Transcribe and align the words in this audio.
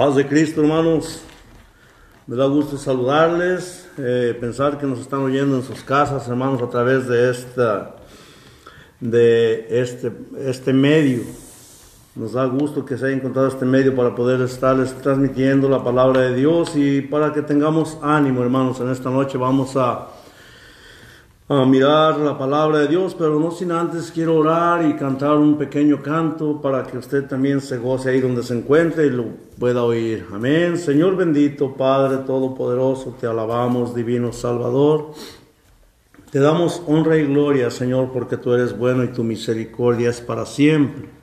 Paz 0.00 0.16
de 0.16 0.26
Cristo, 0.26 0.62
hermanos. 0.62 1.20
Me 2.26 2.34
da 2.34 2.46
gusto 2.46 2.78
saludarles, 2.78 3.86
eh, 3.98 4.34
pensar 4.40 4.78
que 4.78 4.86
nos 4.86 4.98
están 4.98 5.20
oyendo 5.20 5.56
en 5.56 5.62
sus 5.62 5.82
casas, 5.82 6.26
hermanos, 6.26 6.62
a 6.62 6.70
través 6.70 7.06
de 7.06 7.30
esta, 7.30 7.96
de 8.98 9.66
este, 9.68 10.10
este 10.38 10.72
medio. 10.72 11.20
Nos 12.14 12.32
da 12.32 12.46
gusto 12.46 12.82
que 12.86 12.96
se 12.96 13.04
haya 13.04 13.16
encontrado 13.16 13.48
este 13.48 13.66
medio 13.66 13.94
para 13.94 14.14
poder 14.14 14.40
estarles 14.40 14.96
transmitiendo 15.02 15.68
la 15.68 15.84
palabra 15.84 16.22
de 16.22 16.34
Dios 16.34 16.76
y 16.76 17.02
para 17.02 17.34
que 17.34 17.42
tengamos 17.42 17.98
ánimo, 18.00 18.40
hermanos. 18.42 18.80
En 18.80 18.88
esta 18.88 19.10
noche 19.10 19.36
vamos 19.36 19.76
a 19.76 20.08
a 21.50 21.64
mirar 21.64 22.16
la 22.20 22.38
palabra 22.38 22.78
de 22.78 22.86
Dios, 22.86 23.16
pero 23.18 23.40
no 23.40 23.50
sin 23.50 23.72
antes 23.72 24.12
quiero 24.12 24.36
orar 24.36 24.86
y 24.86 24.94
cantar 24.94 25.36
un 25.36 25.58
pequeño 25.58 26.00
canto 26.00 26.60
para 26.62 26.84
que 26.84 26.96
usted 26.96 27.26
también 27.26 27.60
se 27.60 27.76
goce 27.76 28.10
ahí 28.10 28.20
donde 28.20 28.44
se 28.44 28.56
encuentre 28.56 29.06
y 29.06 29.10
lo 29.10 29.24
pueda 29.58 29.82
oír. 29.82 30.24
Amén. 30.32 30.78
Señor 30.78 31.16
bendito, 31.16 31.74
Padre 31.74 32.18
Todopoderoso, 32.18 33.16
te 33.20 33.26
alabamos, 33.26 33.96
Divino 33.96 34.32
Salvador. 34.32 35.10
Te 36.30 36.38
damos 36.38 36.84
honra 36.86 37.16
y 37.16 37.26
gloria, 37.26 37.68
Señor, 37.72 38.10
porque 38.12 38.36
tú 38.36 38.52
eres 38.52 38.78
bueno 38.78 39.02
y 39.02 39.08
tu 39.08 39.24
misericordia 39.24 40.10
es 40.10 40.20
para 40.20 40.46
siempre. 40.46 41.19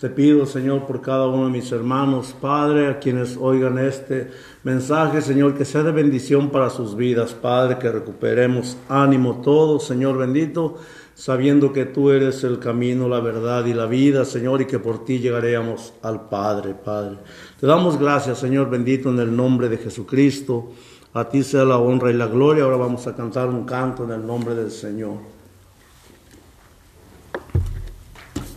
Te 0.00 0.10
pido, 0.10 0.44
Señor, 0.44 0.86
por 0.86 1.00
cada 1.00 1.26
uno 1.26 1.46
de 1.46 1.52
mis 1.52 1.72
hermanos, 1.72 2.36
Padre, 2.38 2.88
a 2.88 2.98
quienes 2.98 3.38
oigan 3.38 3.78
este 3.78 4.30
mensaje, 4.62 5.22
Señor, 5.22 5.54
que 5.56 5.64
sea 5.64 5.82
de 5.82 5.90
bendición 5.90 6.50
para 6.50 6.68
sus 6.68 6.96
vidas, 6.96 7.32
Padre, 7.32 7.78
que 7.78 7.90
recuperemos 7.90 8.76
ánimo 8.90 9.40
todos, 9.40 9.86
Señor 9.86 10.18
bendito, 10.18 10.76
sabiendo 11.14 11.72
que 11.72 11.86
tú 11.86 12.10
eres 12.10 12.44
el 12.44 12.58
camino, 12.58 13.08
la 13.08 13.20
verdad 13.20 13.64
y 13.64 13.72
la 13.72 13.86
vida, 13.86 14.26
Señor, 14.26 14.60
y 14.60 14.66
que 14.66 14.78
por 14.78 15.02
ti 15.02 15.18
llegaremos 15.18 15.94
al 16.02 16.28
Padre, 16.28 16.74
Padre. 16.74 17.16
Te 17.58 17.66
damos 17.66 17.98
gracias, 17.98 18.36
Señor 18.36 18.68
bendito, 18.68 19.08
en 19.08 19.18
el 19.18 19.34
nombre 19.34 19.70
de 19.70 19.78
Jesucristo. 19.78 20.72
A 21.14 21.26
ti 21.26 21.42
sea 21.42 21.64
la 21.64 21.78
honra 21.78 22.10
y 22.10 22.14
la 22.14 22.26
gloria. 22.26 22.64
Ahora 22.64 22.76
vamos 22.76 23.06
a 23.06 23.16
cantar 23.16 23.48
un 23.48 23.64
canto 23.64 24.04
en 24.04 24.10
el 24.10 24.26
nombre 24.26 24.54
del 24.54 24.70
Señor. 24.70 25.35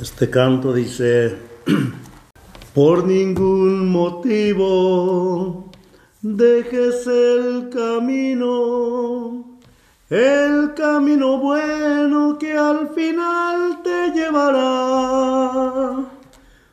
Este 0.01 0.29
canto 0.29 0.71
dice, 0.71 1.35
por 2.73 3.05
ningún 3.05 3.91
motivo 3.91 5.69
dejes 6.21 7.05
el 7.05 7.67
camino, 7.67 9.57
el 10.09 10.73
camino 10.73 11.39
bueno 11.39 12.37
que 12.39 12.53
al 12.53 12.87
final 12.95 13.83
te 13.83 14.11
llevará, 14.11 16.05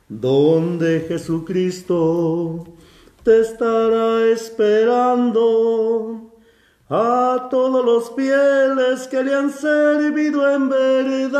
donde 0.09 1.01
Jesucristo 1.09 2.65
te 3.25 3.41
estará 3.41 4.25
esperando 4.27 6.26
a 6.89 7.49
todos 7.51 7.85
los 7.85 8.15
fieles 8.15 9.09
que 9.09 9.25
le 9.25 9.35
han 9.35 9.51
servido 9.51 10.49
en 10.49 10.69
verdad. 10.69 11.37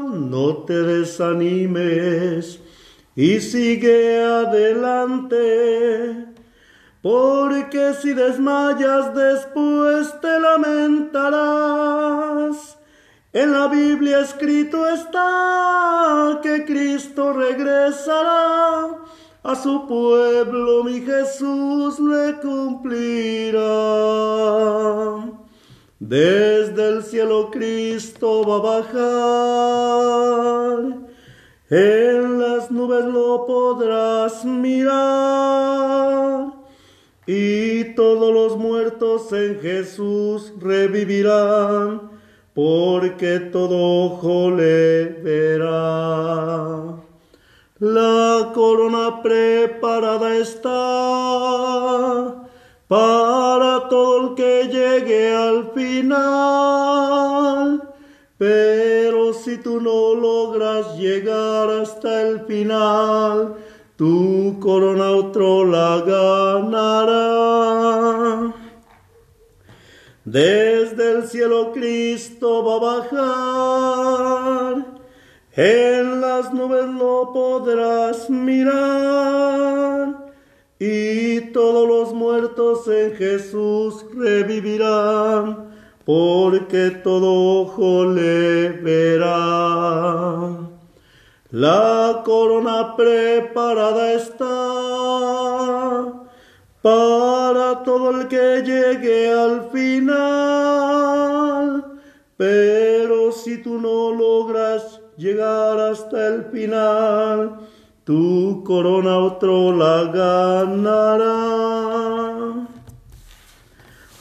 No 0.00 0.56
te 0.64 0.72
desanimes 0.72 2.58
y 3.14 3.40
sigue 3.40 4.24
adelante, 4.24 5.34
porque 7.02 7.92
si 8.00 8.14
desmayas 8.14 9.14
después 9.14 10.18
te 10.20 10.40
lamentarás. 10.40 11.20
En 13.32 13.52
la 13.52 13.68
Biblia 13.68 14.20
escrito 14.20 14.86
está 14.86 16.40
que 16.42 16.64
Cristo 16.64 17.32
regresará 17.32 18.88
a 19.42 19.54
su 19.54 19.86
pueblo 19.86 20.84
mi 20.84 21.00
Jesús 21.00 21.98
le 21.98 22.38
cumplirá. 22.40 23.60
Desde 25.98 26.88
el 26.88 27.02
cielo 27.02 27.50
Cristo 27.50 28.44
va 28.46 28.56
a 28.56 28.80
bajar, 28.80 29.78
en 31.68 32.38
las 32.40 32.70
nubes 32.70 33.04
lo 33.04 33.44
podrás 33.46 34.44
mirar, 34.44 34.92
y 37.26 37.84
todos 37.94 38.32
los 38.32 38.56
muertos 38.56 39.30
en 39.32 39.60
Jesús 39.60 40.54
revivirán, 40.58 42.10
porque 42.54 43.38
todo 43.52 44.06
ojo 44.06 44.50
le 44.50 45.04
verá. 45.22 46.96
Corona 48.52 49.22
preparada 49.22 50.36
está 50.36 50.70
para 52.88 53.88
todo 53.88 54.30
el 54.30 54.34
que 54.34 54.68
llegue 54.68 55.32
al 55.34 55.70
final. 55.72 57.00
Pero 58.38 59.32
si 59.32 59.58
tú 59.58 59.80
no 59.80 60.14
logras 60.14 60.96
llegar 60.96 61.68
hasta 61.70 62.22
el 62.22 62.40
final, 62.46 63.56
tu 63.96 64.58
corona 64.60 65.10
otro 65.10 65.64
la 65.66 65.98
ganará. 66.00 67.20
Desde 70.24 71.12
el 71.12 71.28
cielo 71.28 71.72
Cristo 71.72 72.64
va 72.64 72.76
a 72.76 72.80
bajar 73.00 74.69
en 75.56 76.20
las 76.20 76.52
nubes 76.52 76.86
lo 76.86 77.32
podrás 77.32 78.30
mirar 78.30 80.30
y 80.78 81.40
todos 81.52 81.88
los 81.88 82.14
muertos 82.14 82.86
en 82.88 83.16
Jesús 83.16 84.06
revivirán, 84.14 85.74
porque 86.04 86.90
todo 87.02 87.62
ojo 87.62 88.04
le 88.06 88.68
verá. 88.70 90.56
La 91.50 92.22
corona 92.24 92.94
preparada 92.96 94.12
está 94.12 94.46
para 96.80 97.82
todo 97.82 98.12
el 98.12 98.28
que 98.28 98.62
llegue 98.64 99.32
al 99.32 99.68
final, 99.70 101.50
pero 102.36 103.32
si 103.32 103.60
tú 103.62 103.78
no 103.78 104.12
logras 104.12 104.99
llegar 105.20 105.78
hasta 105.78 106.28
el 106.28 106.44
final, 106.44 107.58
tu 108.04 108.64
corona 108.64 109.18
otro 109.18 109.76
la 109.76 110.04
ganará. 110.04 111.46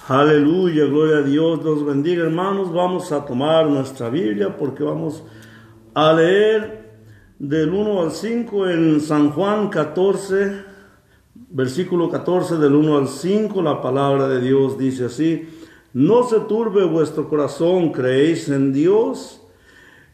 Aleluya, 0.09 0.85
gloria 0.85 1.19
a 1.19 1.21
Dios, 1.21 1.63
nos 1.63 1.85
bendiga 1.85 2.23
hermanos. 2.25 2.73
Vamos 2.73 3.13
a 3.13 3.23
tomar 3.25 3.67
nuestra 3.67 4.09
Biblia 4.09 4.57
porque 4.57 4.83
vamos 4.83 5.23
a 5.93 6.11
leer 6.11 6.89
del 7.39 7.69
1 7.69 8.01
al 8.01 8.11
5 8.11 8.69
en 8.69 8.99
San 8.99 9.31
Juan 9.31 9.69
14, 9.69 10.65
versículo 11.51 12.09
14 12.09 12.57
del 12.57 12.75
1 12.75 12.97
al 12.97 13.07
5, 13.07 13.61
la 13.61 13.81
palabra 13.81 14.27
de 14.27 14.41
Dios 14.41 14.77
dice 14.77 15.05
así, 15.05 15.47
no 15.93 16.23
se 16.23 16.41
turbe 16.41 16.83
vuestro 16.83 17.29
corazón, 17.29 17.93
creéis 17.93 18.49
en 18.49 18.73
Dios 18.73 19.39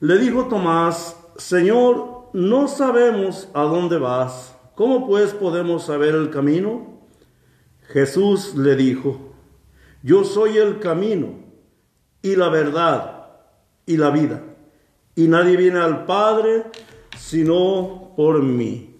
Le 0.00 0.18
dijo 0.18 0.46
Tomás, 0.46 1.14
Señor, 1.36 2.30
no 2.32 2.68
sabemos 2.68 3.48
a 3.52 3.64
dónde 3.64 3.98
vas, 3.98 4.56
¿cómo 4.74 5.06
pues 5.06 5.34
podemos 5.34 5.84
saber 5.84 6.14
el 6.14 6.30
camino? 6.30 7.00
Jesús 7.88 8.54
le 8.54 8.76
dijo, 8.76 9.34
yo 10.02 10.24
soy 10.24 10.56
el 10.56 10.78
camino 10.78 11.34
y 12.22 12.34
la 12.34 12.48
verdad 12.48 13.26
y 13.84 13.98
la 13.98 14.08
vida, 14.08 14.42
y 15.16 15.28
nadie 15.28 15.58
viene 15.58 15.80
al 15.80 16.06
Padre 16.06 16.64
sino 17.18 18.14
por 18.16 18.42
mí. 18.42 18.96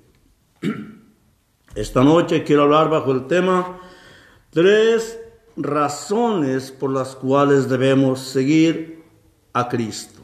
Esta 1.75 2.05
noche 2.05 2.45
quiero 2.45 2.65
hablar 2.65 2.91
bajo 2.91 3.13
el 3.13 3.27
tema 3.27 3.81
tres 4.51 5.19
razones 5.57 6.71
por 6.71 6.91
las 6.91 7.17
cuales 7.17 7.71
debemos 7.71 8.21
seguir 8.21 9.03
a 9.55 9.67
Cristo. 9.67 10.20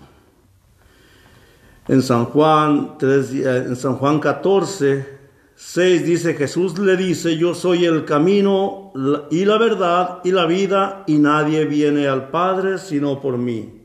En 1.89 2.03
San 2.03 2.25
Juan, 2.25 2.97
en 3.01 3.77
San 3.77 3.97
Juan 3.97 4.19
14, 4.19 5.19
6 5.55 6.05
dice, 6.05 6.35
Jesús 6.35 6.79
le 6.79 6.97
dice, 6.97 7.37
yo 7.37 7.55
soy 7.55 7.85
el 7.85 8.05
camino 8.05 8.93
y 9.31 9.45
la 9.45 9.57
verdad 9.57 10.19
y 10.25 10.33
la 10.33 10.47
vida 10.47 11.05
y 11.07 11.19
nadie 11.19 11.65
viene 11.65 12.09
al 12.09 12.29
Padre 12.29 12.79
sino 12.79 13.21
por 13.21 13.39
mí. 13.39 13.85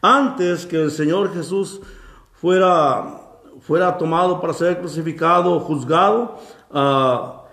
Antes 0.00 0.64
que 0.64 0.80
el 0.80 0.90
Señor 0.92 1.34
Jesús 1.34 1.80
fuera, 2.32 3.20
fuera 3.60 3.98
tomado 3.98 4.40
para 4.40 4.52
ser 4.52 4.78
crucificado 4.78 5.54
o 5.54 5.60
juzgado, 5.60 6.38
uh, 6.70 7.44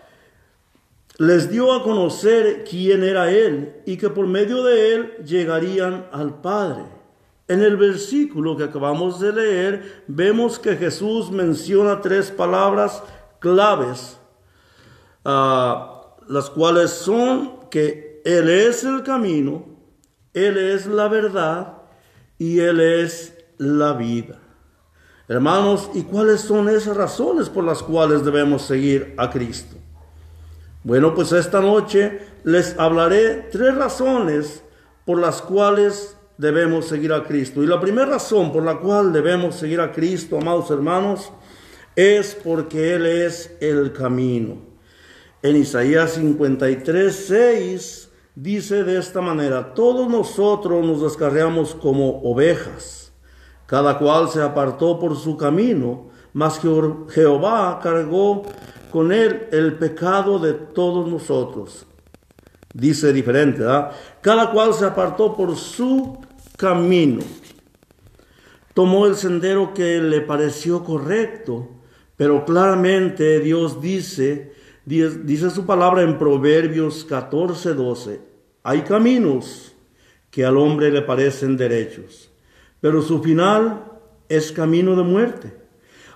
les 1.17 1.49
dio 1.49 1.73
a 1.73 1.81
conocer 1.81 2.65
quién 2.69 3.03
era 3.03 3.31
Él 3.31 3.81
y 3.85 3.97
que 3.97 4.09
por 4.09 4.27
medio 4.27 4.63
de 4.63 4.93
Él 4.93 5.13
llegarían 5.25 6.05
al 6.11 6.39
Padre. 6.39 7.00
En 7.51 7.61
el 7.61 7.75
versículo 7.75 8.55
que 8.55 8.63
acabamos 8.63 9.19
de 9.19 9.33
leer, 9.33 10.03
vemos 10.07 10.57
que 10.57 10.77
Jesús 10.77 11.31
menciona 11.31 11.99
tres 11.99 12.31
palabras 12.31 13.03
claves, 13.39 14.17
ah, 15.25 16.15
las 16.29 16.49
cuales 16.49 16.91
son 16.91 17.69
que 17.69 18.21
Él 18.23 18.49
es 18.49 18.85
el 18.85 19.03
camino, 19.03 19.65
Él 20.33 20.57
es 20.57 20.85
la 20.85 21.09
verdad 21.09 21.79
y 22.37 22.59
Él 22.59 22.79
es 22.79 23.37
la 23.57 23.91
vida. 23.91 24.39
Hermanos, 25.27 25.89
¿y 25.93 26.03
cuáles 26.03 26.39
son 26.39 26.69
esas 26.69 26.95
razones 26.95 27.49
por 27.49 27.65
las 27.65 27.83
cuales 27.83 28.23
debemos 28.23 28.61
seguir 28.61 29.13
a 29.17 29.29
Cristo? 29.29 29.75
Bueno, 30.85 31.13
pues 31.13 31.33
esta 31.33 31.59
noche 31.59 32.17
les 32.45 32.79
hablaré 32.79 33.49
tres 33.51 33.75
razones 33.75 34.63
por 35.05 35.19
las 35.19 35.41
cuales 35.41 36.15
debemos 36.41 36.87
seguir 36.87 37.13
a 37.13 37.23
Cristo. 37.23 37.63
Y 37.63 37.67
la 37.67 37.79
primera 37.79 38.07
razón 38.07 38.51
por 38.51 38.63
la 38.63 38.79
cual 38.79 39.13
debemos 39.13 39.55
seguir 39.55 39.79
a 39.79 39.91
Cristo, 39.91 40.39
amados 40.41 40.71
hermanos, 40.71 41.31
es 41.95 42.33
porque 42.33 42.95
Él 42.95 43.05
es 43.05 43.55
el 43.61 43.93
camino. 43.93 44.57
En 45.43 45.55
Isaías 45.55 46.13
53, 46.13 47.15
6 47.15 48.09
dice 48.33 48.83
de 48.83 48.97
esta 48.97 49.21
manera, 49.21 49.75
todos 49.75 50.09
nosotros 50.09 50.83
nos 50.83 51.03
descarriamos 51.03 51.75
como 51.75 52.21
ovejas, 52.23 53.13
cada 53.67 53.99
cual 53.99 54.27
se 54.29 54.41
apartó 54.41 54.99
por 54.99 55.15
su 55.15 55.37
camino, 55.37 56.09
mas 56.33 56.59
Jehová 56.59 57.79
cargó 57.83 58.43
con 58.91 59.11
él 59.11 59.47
el 59.51 59.77
pecado 59.77 60.39
de 60.39 60.53
todos 60.53 61.07
nosotros. 61.07 61.85
Dice 62.73 63.13
diferente, 63.13 63.59
¿verdad? 63.59 63.91
Cada 64.21 64.49
cual 64.49 64.73
se 64.73 64.85
apartó 64.85 65.35
por 65.35 65.55
su 65.55 66.17
camino. 66.61 67.21
Tomó 68.75 69.07
el 69.07 69.15
sendero 69.15 69.73
que 69.73 69.99
le 69.99 70.21
pareció 70.21 70.83
correcto, 70.83 71.67
pero 72.15 72.45
claramente 72.45 73.39
Dios 73.39 73.81
dice, 73.81 74.53
dice 74.85 75.49
su 75.49 75.65
palabra 75.65 76.03
en 76.03 76.19
Proverbios 76.19 77.03
14, 77.03 77.73
12, 77.73 78.21
hay 78.61 78.81
caminos 78.81 79.75
que 80.29 80.45
al 80.45 80.55
hombre 80.55 80.91
le 80.91 81.01
parecen 81.01 81.57
derechos, 81.57 82.31
pero 82.79 83.01
su 83.01 83.23
final 83.23 83.85
es 84.29 84.51
camino 84.51 84.95
de 84.95 85.03
muerte. 85.03 85.57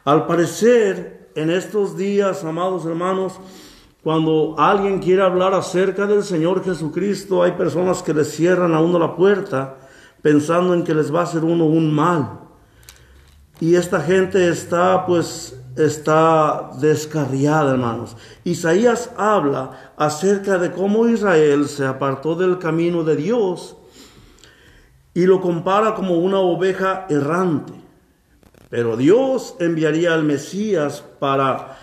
Al 0.04 0.28
parecer, 0.28 1.32
en 1.34 1.50
estos 1.50 1.98
días, 1.98 2.44
amados 2.44 2.86
hermanos, 2.86 3.40
cuando 4.04 4.54
alguien 4.60 5.00
quiere 5.00 5.24
hablar 5.24 5.56
acerca 5.56 6.06
del 6.06 6.24
Señor 6.24 6.64
Jesucristo, 6.64 7.42
hay 7.42 7.54
personas 7.54 8.04
que 8.04 8.14
le 8.14 8.24
cierran 8.24 8.76
a 8.76 8.80
uno 8.80 9.00
la 9.00 9.16
puerta 9.16 9.80
pensando 10.26 10.74
en 10.74 10.84
que 10.84 10.96
les 10.96 11.14
va 11.14 11.20
a 11.20 11.24
hacer 11.26 11.44
uno 11.44 11.68
un 11.68 11.94
mal. 11.94 12.40
Y 13.60 13.76
esta 13.76 14.02
gente 14.02 14.50
está 14.50 15.06
pues 15.06 15.56
está 15.76 16.72
descarriada, 16.80 17.74
hermanos. 17.74 18.18
Isaías 18.44 19.12
habla 19.18 19.94
acerca 19.98 20.58
de 20.58 20.72
cómo 20.72 21.08
Israel 21.08 21.68
se 21.68 21.86
apartó 21.86 22.34
del 22.34 22.58
camino 22.58 23.04
de 23.04 23.18
Dios 23.18 23.76
y 25.14 25.28
lo 25.28 25.42
compara 25.42 25.94
como 25.94 26.18
una 26.18 26.40
oveja 26.40 27.06
errante. 27.08 27.74
Pero 28.72 28.98
Dios 28.98 29.56
enviaría 29.60 30.16
al 30.16 30.24
Mesías 30.24 31.04
para 31.20 31.78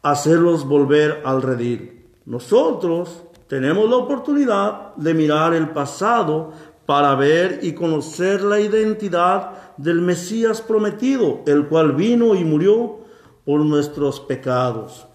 hacerlos 0.00 0.64
volver 0.66 1.20
al 1.26 1.42
redil. 1.42 2.06
Nosotros 2.24 3.24
tenemos 3.48 3.90
la 3.90 3.96
oportunidad 3.96 4.94
de 4.96 5.12
mirar 5.12 5.52
el 5.52 5.68
pasado 5.68 6.71
para 6.86 7.14
ver 7.14 7.60
y 7.62 7.72
conocer 7.72 8.42
la 8.42 8.60
identidad 8.60 9.76
del 9.76 10.00
Mesías 10.00 10.60
prometido, 10.60 11.42
el 11.46 11.66
cual 11.66 11.92
vino 11.92 12.34
y 12.34 12.44
murió 12.44 12.98
por 13.44 13.60
nuestros 13.60 14.20
pecados. 14.20 15.06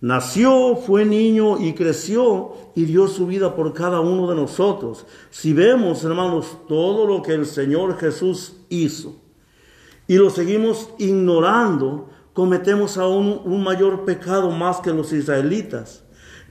Nació, 0.00 0.76
fue 0.76 1.04
niño 1.04 1.58
y 1.58 1.74
creció 1.74 2.52
y 2.76 2.84
dio 2.84 3.08
su 3.08 3.26
vida 3.26 3.56
por 3.56 3.74
cada 3.74 4.00
uno 4.00 4.28
de 4.28 4.36
nosotros. 4.36 5.04
Si 5.30 5.52
vemos, 5.52 6.04
hermanos, 6.04 6.56
todo 6.68 7.04
lo 7.04 7.22
que 7.22 7.32
el 7.32 7.46
Señor 7.46 7.98
Jesús 7.98 8.56
hizo 8.68 9.16
y 10.06 10.16
lo 10.16 10.30
seguimos 10.30 10.90
ignorando, 10.98 12.08
cometemos 12.32 12.96
aún 12.96 13.40
un 13.44 13.64
mayor 13.64 14.04
pecado 14.04 14.50
más 14.50 14.78
que 14.80 14.92
los 14.92 15.12
israelitas, 15.12 16.04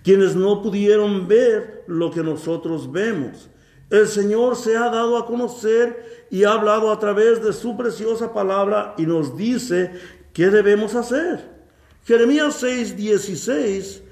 quienes 0.04 0.36
no 0.36 0.62
pudieron 0.62 1.28
ver 1.28 1.86
lo 1.88 2.12
que 2.12 2.24
nosotros 2.24 2.92
vemos. 2.92 3.50
El 3.90 4.08
Señor 4.08 4.58
se 4.58 4.76
ha 4.76 4.90
dado 4.90 5.18
a 5.18 5.26
conocer 5.26 6.28
y 6.30 6.44
ha 6.44 6.52
hablado 6.52 6.92
a 6.92 7.00
través 7.00 7.42
de 7.42 7.54
su 7.54 7.78
preciosa 7.78 8.34
palabra 8.34 8.94
y 8.98 9.06
nos 9.06 9.38
dice 9.38 9.94
qué 10.34 10.50
debemos 10.50 10.94
hacer. 10.94 11.58
Jeremías 12.04 12.56
6, 12.60 12.98
16, 12.98 14.04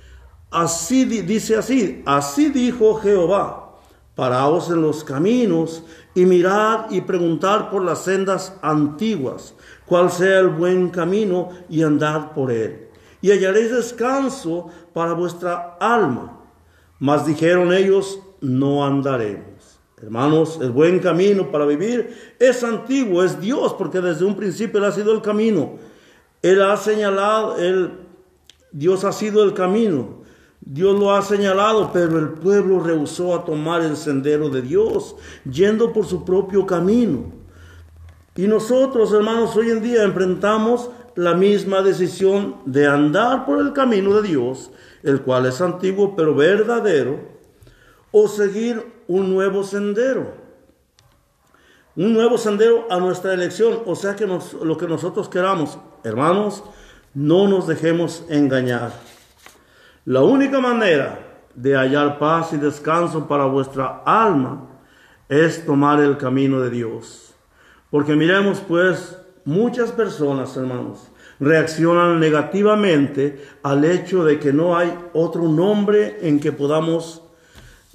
así 0.51 1.06
dice 1.06 1.57
así, 1.57 2.04
así 2.06 2.50
dijo 2.50 2.95
Jehová, 2.95 3.77
paraos 4.16 4.69
en 4.69 4.81
los 4.81 5.04
caminos 5.04 5.83
y 6.13 6.25
mirad 6.25 6.89
y 6.89 7.01
preguntad 7.01 7.69
por 7.69 7.83
las 7.83 8.04
sendas 8.04 8.54
antiguas, 8.62 9.54
cuál 9.86 10.10
sea 10.10 10.39
el 10.39 10.50
buen 10.50 10.89
camino 10.89 11.50
y 11.69 11.83
andad 11.83 12.31
por 12.31 12.51
él. 12.51 12.88
Y 13.21 13.31
hallaréis 13.31 13.71
descanso 13.71 14.69
para 14.94 15.13
vuestra 15.13 15.78
alma. 15.80 16.42
Mas 17.00 17.25
dijeron 17.25 17.74
ellos, 17.74 18.19
no 18.42 18.86
andaremos. 18.86 19.80
Hermanos, 20.02 20.60
el 20.62 20.72
buen 20.72 21.00
camino 21.00 21.52
para 21.52 21.66
vivir 21.66 22.36
es 22.38 22.64
antiguo, 22.64 23.24
es 23.24 23.40
Dios, 23.40 23.74
porque 23.74 24.02
desde 24.02 24.26
un 24.26 24.36
principio 24.36 24.80
Él 24.80 24.86
ha 24.86 24.92
sido 24.92 25.14
el 25.14 25.22
camino. 25.22 25.78
Él 26.42 26.62
ha 26.62 26.78
señalado, 26.78 27.58
él, 27.58 27.92
Dios 28.72 29.04
ha 29.04 29.12
sido 29.12 29.44
el 29.44 29.54
camino. 29.54 30.24
Dios 30.59 31.00
lo 31.00 31.14
ha 31.14 31.21
señalado, 31.21 31.92
pero 31.94 32.19
el 32.19 32.30
pueblo 32.30 32.80
rehusó 32.81 33.36
a 33.36 33.45
tomar 33.45 33.81
el 33.81 33.95
sendero 33.95 34.50
de 34.50 34.62
Dios, 34.62 35.16
yendo 35.50 35.94
por 35.94 36.06
su 36.06 36.26
propio 36.26 36.66
camino. 36.66 37.31
Y 38.36 38.48
nosotros, 38.48 39.14
hermanos, 39.14 39.56
hoy 39.56 39.69
en 39.69 39.81
día 39.81 40.04
enfrentamos 40.04 40.90
la 41.16 41.33
misma 41.36 41.81
decisión 41.81 42.57
de 42.66 42.86
andar 42.86 43.45
por 43.45 43.59
el 43.59 43.74
camino 43.74 44.19
de 44.19 44.28
Dios, 44.28 44.71
el 45.04 45.21
cual 45.21 45.45
es 45.45 45.62
antiguo 45.62 46.16
pero 46.16 46.36
verdadero, 46.36 47.34
o 48.18 48.30
seguir 48.30 49.04
un 49.10 49.30
nuevo 49.30 49.62
sendero. 49.66 50.36
Un 51.98 52.14
nuevo 52.14 52.38
sendero 52.38 52.88
a 52.90 52.98
nuestra 52.98 53.34
elección, 53.34 53.80
o 53.86 53.94
sea 53.94 54.16
que 54.16 54.26
lo 54.26 54.78
que 54.78 54.88
nosotros 54.88 55.28
queramos. 55.28 55.78
Hermanos, 56.02 56.64
no 57.14 57.50
nos 57.50 57.68
dejemos 57.68 58.24
engañar. 58.30 58.94
La 60.06 60.22
única 60.22 60.62
manera 60.62 61.42
de 61.56 61.76
hallar 61.76 62.18
paz 62.18 62.54
y 62.54 62.57
descanso 62.57 63.28
para 63.28 63.48
vuestra 63.48 64.02
alma 64.06 64.66
es 65.28 65.66
tomar 65.66 66.00
el 66.00 66.16
camino 66.16 66.62
de 66.62 66.69
Dios. 66.69 67.36
Porque 67.92 68.16
miremos 68.16 68.62
pues, 68.66 69.18
muchas 69.44 69.92
personas, 69.92 70.56
hermanos, 70.56 71.12
reaccionan 71.42 72.22
negativamente 72.22 73.45
al 73.62 73.84
hecho 73.84 74.24
de 74.24 74.40
que 74.40 74.54
no 74.54 74.78
hay 74.78 74.98
otro 75.12 75.50
nombre 75.50 76.18
en 76.22 76.40
que 76.40 76.54
podamos 76.54 77.25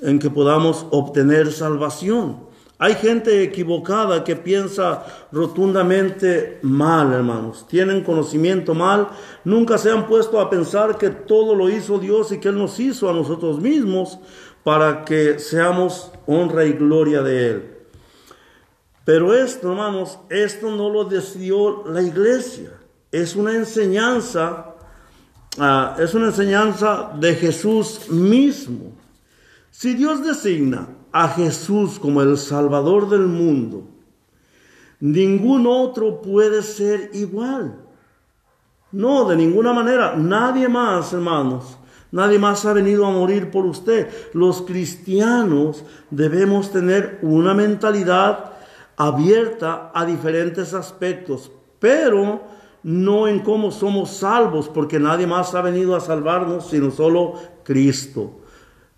en 0.03 0.19
que 0.19 0.31
podamos 0.31 0.87
obtener 0.91 1.53
salvación. 1.53 2.51
Hay 2.83 2.95
gente 2.95 3.43
equivocada 3.43 4.25
que 4.25 4.37
piensa 4.37 5.05
rotundamente 5.31 6.61
mal, 6.63 7.13
hermanos. 7.13 7.67
Tienen 7.69 8.03
conocimiento 8.03 8.75
mal. 8.75 9.09
Nunca 9.45 9.77
se 9.77 9.91
han 9.91 10.07
puesto 10.07 10.41
a 10.41 10.49
pensar 10.49 10.97
que 10.97 11.11
todo 11.11 11.55
lo 11.55 11.69
hizo 11.69 11.99
Dios 11.99 12.33
y 12.33 12.39
que 12.39 12.49
Él 12.49 12.57
nos 12.57 12.81
hizo 12.81 13.11
a 13.11 13.13
nosotros 13.13 13.61
mismos 13.61 14.19
para 14.65 15.05
que 15.05 15.39
seamos 15.39 16.11
honra 16.27 16.65
y 16.65 16.73
gloria 16.73 17.21
de 17.21 17.51
Él. 17.51 17.71
Pero 19.05 19.35
esto, 19.35 19.73
hermanos, 19.73 20.19
esto 20.31 20.71
no 20.71 20.89
lo 20.89 21.05
decidió 21.05 21.85
la 21.87 22.01
iglesia. 22.01 22.71
Es 23.13 23.37
una 23.37 23.55
enseñanza, 23.55 24.75
ah, 25.59 25.97
es 25.99 26.15
una 26.15 26.29
enseñanza 26.29 27.13
de 27.19 27.35
Jesús 27.35 28.09
mismo. 28.09 29.00
Si 29.81 29.95
Dios 29.95 30.23
designa 30.23 30.89
a 31.11 31.27
Jesús 31.29 31.99
como 31.99 32.21
el 32.21 32.37
Salvador 32.37 33.09
del 33.09 33.27
mundo, 33.27 33.85
ningún 35.01 35.67
otro 35.67 36.21
puede 36.21 36.61
ser 36.63 37.13
igual. 37.15 37.81
No, 38.93 39.27
de 39.27 39.37
ninguna 39.37 39.73
manera. 39.73 40.17
Nadie 40.17 40.69
más, 40.69 41.15
hermanos. 41.15 41.79
Nadie 42.13 42.39
más 42.39 42.67
ha 42.67 42.75
venido 42.75 43.07
a 43.07 43.11
morir 43.11 43.51
por 43.51 43.65
usted. 43.65 44.11
Los 44.35 44.61
cristianos 44.61 45.83
debemos 46.11 46.71
tener 46.71 47.19
una 47.23 47.55
mentalidad 47.55 48.53
abierta 48.99 49.93
a 49.95 50.05
diferentes 50.05 50.75
aspectos, 50.75 51.51
pero 51.79 52.43
no 52.83 53.29
en 53.29 53.39
cómo 53.39 53.71
somos 53.71 54.11
salvos, 54.11 54.69
porque 54.69 54.99
nadie 55.01 55.27
más 55.27 55.55
ha 55.55 55.63
venido 55.63 55.97
a 55.97 56.01
salvarnos 56.01 56.67
sino 56.67 56.91
solo 56.91 57.33
Cristo. 57.65 58.40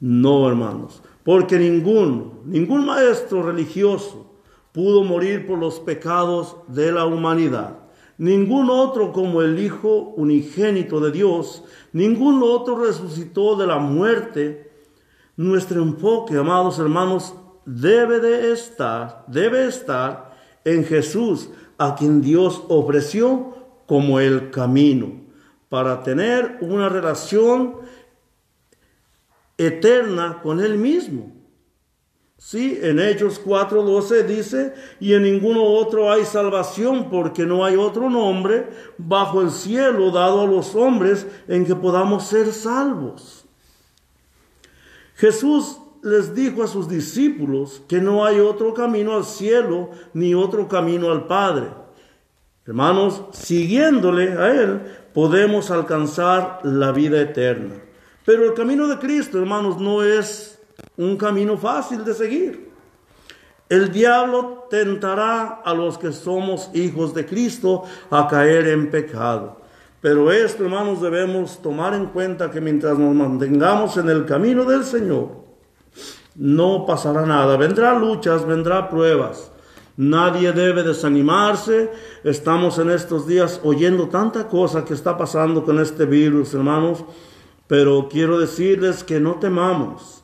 No, 0.03 0.49
hermanos, 0.49 1.01
porque 1.23 1.61
ningún, 1.61 2.41
ningún 2.47 2.85
maestro 2.85 3.41
religioso 3.41 4.27
pudo 4.73 5.05
morir 5.05 5.47
por 5.47 5.61
los 5.61 5.79
pecados 5.79 6.57
de 6.67 6.91
la 6.91 7.07
humanidad. 7.07 7.79
Ningún 8.19 8.69
otro 8.69 9.13
como 9.13 9.43
el 9.43 9.61
Hijo 9.61 10.13
unigénito 10.17 10.99
de 10.99 11.13
Dios, 11.13 11.63
ningún 11.93 12.43
otro 12.43 12.85
resucitó 12.85 13.55
de 13.55 13.69
la 13.69 13.79
muerte. 13.79 14.73
Nuestro 15.37 15.81
enfoque, 15.81 16.37
amados 16.37 16.81
hermanos, 16.81 17.37
debe 17.65 18.19
de 18.19 18.51
estar, 18.51 19.25
debe 19.29 19.69
estar 19.69 20.37
en 20.65 20.85
Jesús, 20.85 21.49
a 21.79 21.95
quien 21.95 22.23
Dios 22.23 22.65
ofreció 22.67 23.55
como 23.87 24.19
el 24.19 24.51
camino 24.51 25.23
para 25.69 26.03
tener 26.03 26.59
una 26.61 26.91
relación 26.91 27.77
eterna 29.67 30.41
con 30.43 30.61
Él 30.61 30.79
mismo. 30.79 31.33
Sí, 32.37 32.77
en 32.83 32.99
Hechos 32.99 33.41
4:12 33.41 34.27
dice, 34.27 34.75
y 34.99 35.13
en 35.15 35.23
ninguno 35.23 35.63
otro 35.63 36.11
hay 36.11 36.25
salvación, 36.25 37.09
porque 37.09 37.47
no 37.47 37.65
hay 37.65 37.77
otro 37.77 38.11
nombre 38.11 38.69
bajo 38.99 39.43
el 39.43 39.51
cielo 39.53 40.11
dado 40.11 40.41
a 40.41 40.47
los 40.47 40.75
hombres 40.75 41.27
en 41.47 41.65
que 41.65 41.77
podamos 41.77 42.25
ser 42.25 42.53
salvos. 42.53 43.45
Jesús 45.15 45.79
les 46.03 46.35
dijo 46.35 46.65
a 46.65 46.67
sus 46.67 46.89
discípulos 46.89 47.81
que 47.89 48.01
no 48.01 48.25
hay 48.25 48.41
otro 48.41 48.75
camino 48.75 49.15
al 49.15 49.25
cielo 49.25 49.91
ni 50.13 50.35
otro 50.35 50.67
camino 50.67 51.13
al 51.13 51.29
Padre. 51.29 51.69
Hermanos, 52.67 53.23
siguiéndole 53.33 54.33
a 54.33 54.51
Él, 54.51 54.81
podemos 55.15 55.71
alcanzar 55.71 56.59
la 56.65 56.91
vida 56.91 57.21
eterna. 57.21 57.75
Pero 58.25 58.45
el 58.45 58.55
camino 58.55 58.87
de 58.87 58.99
Cristo, 58.99 59.39
hermanos, 59.39 59.81
no 59.81 60.03
es 60.03 60.61
un 60.97 61.17
camino 61.17 61.57
fácil 61.57 62.05
de 62.05 62.15
seguir. 62.15 62.71
El 63.69 63.91
diablo 63.91 64.67
tentará 64.69 65.63
a 65.65 65.73
los 65.73 65.97
que 65.97 66.13
somos 66.13 66.71
hijos 66.75 67.15
de 67.15 67.25
Cristo 67.25 67.85
a 68.11 68.29
caer 68.29 68.69
en 68.69 68.91
pecado. 68.91 69.63
Pero 70.01 70.31
esto, 70.31 70.65
hermanos, 70.65 71.01
debemos 71.01 71.63
tomar 71.63 71.95
en 71.95 72.07
cuenta 72.07 72.51
que 72.51 72.61
mientras 72.61 72.99
nos 72.99 73.15
mantengamos 73.15 73.97
en 73.97 74.11
el 74.11 74.27
camino 74.27 74.65
del 74.65 74.85
Señor, 74.85 75.29
no 76.35 76.85
pasará 76.87 77.25
nada. 77.25 77.57
Vendrá 77.57 77.99
luchas, 77.99 78.47
vendrá 78.47 78.91
pruebas. 78.91 79.53
Nadie 79.97 80.53
debe 80.53 80.83
desanimarse. 80.83 81.91
Estamos 82.25 82.79
en 82.79 82.91
estos 82.91 83.27
días 83.27 83.61
oyendo 83.63 84.09
tanta 84.09 84.49
cosa 84.49 84.85
que 84.85 84.95
está 84.95 85.17
pasando 85.17 85.65
con 85.65 85.81
este 85.81 86.05
virus, 86.05 86.53
hermanos. 86.55 87.05
Pero 87.67 88.09
quiero 88.11 88.39
decirles 88.39 89.05
que 89.05 89.21
no 89.21 89.37
temamos. 89.37 90.23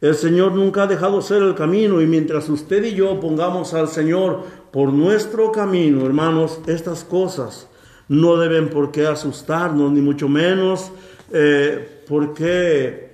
El 0.00 0.14
Señor 0.14 0.52
nunca 0.52 0.82
ha 0.82 0.86
dejado 0.86 1.22
ser 1.22 1.42
el 1.42 1.54
camino 1.54 2.02
y 2.02 2.06
mientras 2.06 2.48
usted 2.48 2.84
y 2.84 2.94
yo 2.94 3.18
pongamos 3.18 3.72
al 3.72 3.88
Señor 3.88 4.42
por 4.70 4.92
nuestro 4.92 5.50
camino, 5.52 6.04
hermanos, 6.04 6.60
estas 6.66 7.02
cosas 7.02 7.66
no 8.08 8.36
deben 8.36 8.68
por 8.68 8.92
qué 8.92 9.06
asustarnos, 9.06 9.90
ni 9.90 10.00
mucho 10.00 10.28
menos 10.28 10.90
eh, 11.32 12.02
por, 12.06 12.34
qué, 12.34 13.10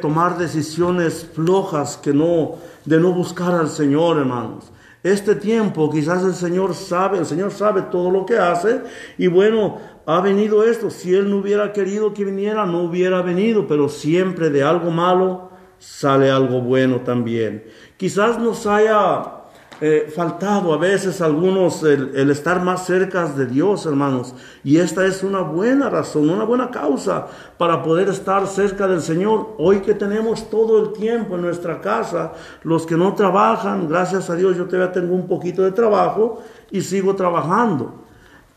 tomar 0.00 0.38
decisiones 0.38 1.28
flojas 1.34 1.96
que 1.96 2.12
no, 2.12 2.56
de 2.84 2.98
no 3.00 3.12
buscar 3.12 3.52
al 3.54 3.68
Señor, 3.68 4.18
hermanos. 4.18 4.70
Este 5.02 5.34
tiempo 5.34 5.90
quizás 5.90 6.24
el 6.24 6.34
Señor 6.34 6.74
sabe, 6.74 7.18
el 7.18 7.26
Señor 7.26 7.50
sabe 7.52 7.82
todo 7.82 8.10
lo 8.10 8.26
que 8.26 8.38
hace 8.38 8.80
y 9.16 9.26
bueno, 9.26 9.78
ha 10.08 10.22
venido 10.22 10.64
esto. 10.64 10.88
Si 10.88 11.14
Él 11.14 11.28
no 11.28 11.36
hubiera 11.36 11.70
querido 11.74 12.14
que 12.14 12.24
viniera, 12.24 12.64
no 12.64 12.80
hubiera 12.84 13.20
venido, 13.20 13.66
pero 13.66 13.90
siempre 13.90 14.48
de 14.48 14.62
algo 14.62 14.90
malo 14.90 15.50
sale 15.78 16.30
algo 16.30 16.62
bueno 16.62 17.02
también. 17.02 17.64
Quizás 17.98 18.38
nos 18.38 18.66
haya 18.66 19.34
eh, 19.82 20.10
faltado 20.12 20.72
a 20.72 20.78
veces 20.78 21.20
algunos 21.20 21.82
el, 21.82 22.30
estar 22.30 22.62
más 22.62 22.86
cerca 22.86 23.26
de 23.26 23.44
Dios, 23.44 23.84
hermanos. 23.84 24.34
Y 24.64 24.78
esta 24.78 25.04
es 25.04 25.22
una 25.22 25.42
buena 25.42 25.90
razón, 25.90 26.30
una 26.30 26.44
buena 26.44 26.70
causa 26.70 27.26
para 27.58 27.82
poder 27.82 28.08
estar 28.08 28.46
cerca 28.46 28.88
del 28.88 29.02
Señor. 29.02 29.56
Hoy 29.58 29.80
que 29.80 29.92
tenemos 29.92 30.48
todo 30.48 30.82
el 30.82 30.94
tiempo 30.94 31.34
en 31.34 31.42
nuestra 31.42 31.82
casa, 31.82 32.32
los 32.62 32.86
que 32.86 32.96
no 32.96 33.14
trabajan, 33.14 33.86
gracias 33.86 34.30
a 34.30 34.36
Dios 34.36 34.56
yo 34.56 34.64
todavía 34.64 34.90
tengo 34.90 35.14
un 35.14 35.28
poquito 35.28 35.64
de 35.64 35.72
trabajo 35.72 36.42
y 36.70 36.80
sigo 36.80 37.14
trabajando. 37.14 38.07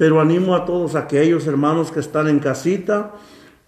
Pero 0.01 0.20
animo 0.20 0.55
a 0.55 0.65
todos 0.65 0.96
aquellos 0.96 1.46
hermanos 1.46 1.91
que 1.91 2.00
están 2.00 2.27
en 2.27 2.39
casita 2.39 3.12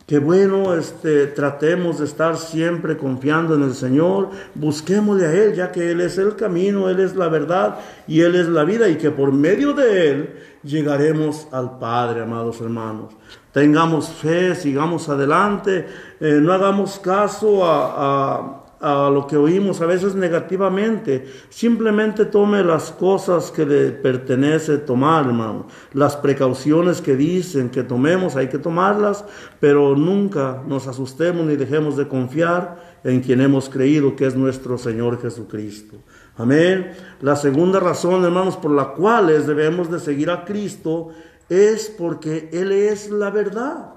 que 0.07 0.17
bueno, 0.17 0.73
este, 0.73 1.27
tratemos 1.27 1.99
de 1.99 2.05
estar 2.05 2.37
siempre 2.37 2.97
confiando 2.97 3.53
en 3.53 3.61
el 3.61 3.75
Señor, 3.75 4.31
busquémosle 4.55 5.27
a 5.27 5.31
Él, 5.31 5.53
ya 5.53 5.71
que 5.71 5.91
Él 5.91 6.01
es 6.01 6.17
el 6.17 6.35
camino, 6.35 6.89
Él 6.89 7.01
es 7.01 7.15
la 7.15 7.27
verdad 7.27 7.77
y 8.07 8.21
Él 8.21 8.33
es 8.33 8.47
la 8.47 8.63
vida, 8.63 8.89
y 8.89 8.95
que 8.95 9.11
por 9.11 9.31
medio 9.31 9.73
de 9.73 10.09
Él 10.09 10.29
llegaremos 10.63 11.47
al 11.51 11.77
Padre, 11.77 12.23
amados 12.23 12.59
hermanos. 12.61 13.13
Tengamos 13.51 14.09
fe, 14.09 14.55
sigamos 14.55 15.09
adelante, 15.09 15.85
eh, 16.19 16.39
no 16.41 16.51
hagamos 16.51 16.97
caso 16.97 17.63
a 17.63 18.62
a 18.62 18.62
lo 18.83 19.27
que 19.27 19.37
oímos 19.37 19.79
a 19.81 19.85
veces 19.85 20.13
negativamente. 20.15 21.25
Simplemente 21.49 22.25
tome 22.25 22.63
las 22.63 22.91
cosas 22.91 23.49
que 23.49 23.65
le 23.65 23.91
pertenece 23.91 24.77
tomar, 24.77 25.25
hermano. 25.25 25.67
Las 25.93 26.17
precauciones 26.17 27.01
que 27.01 27.15
dicen 27.15 27.69
que 27.69 27.83
tomemos, 27.83 28.35
hay 28.35 28.49
que 28.49 28.57
tomarlas, 28.57 29.23
pero 29.59 29.95
nunca 29.95 30.61
nos 30.67 30.87
asustemos 30.87 31.45
ni 31.45 31.55
dejemos 31.55 31.95
de 31.95 32.07
confiar 32.07 32.99
en 33.03 33.21
quien 33.21 33.41
hemos 33.41 33.69
creído 33.69 34.15
que 34.15 34.25
es 34.25 34.35
nuestro 34.35 34.77
Señor 34.77 35.21
Jesucristo. 35.21 35.97
Amén. 36.35 36.91
La 37.21 37.35
segunda 37.35 37.79
razón, 37.79 38.25
hermanos, 38.25 38.57
por 38.57 38.71
la 38.71 38.89
cual 38.89 39.27
debemos 39.45 39.89
de 39.89 39.99
seguir 39.99 40.29
a 40.29 40.43
Cristo 40.43 41.09
es 41.47 41.89
porque 41.89 42.49
Él 42.51 42.71
es 42.71 43.09
la 43.09 43.29
verdad. 43.29 43.93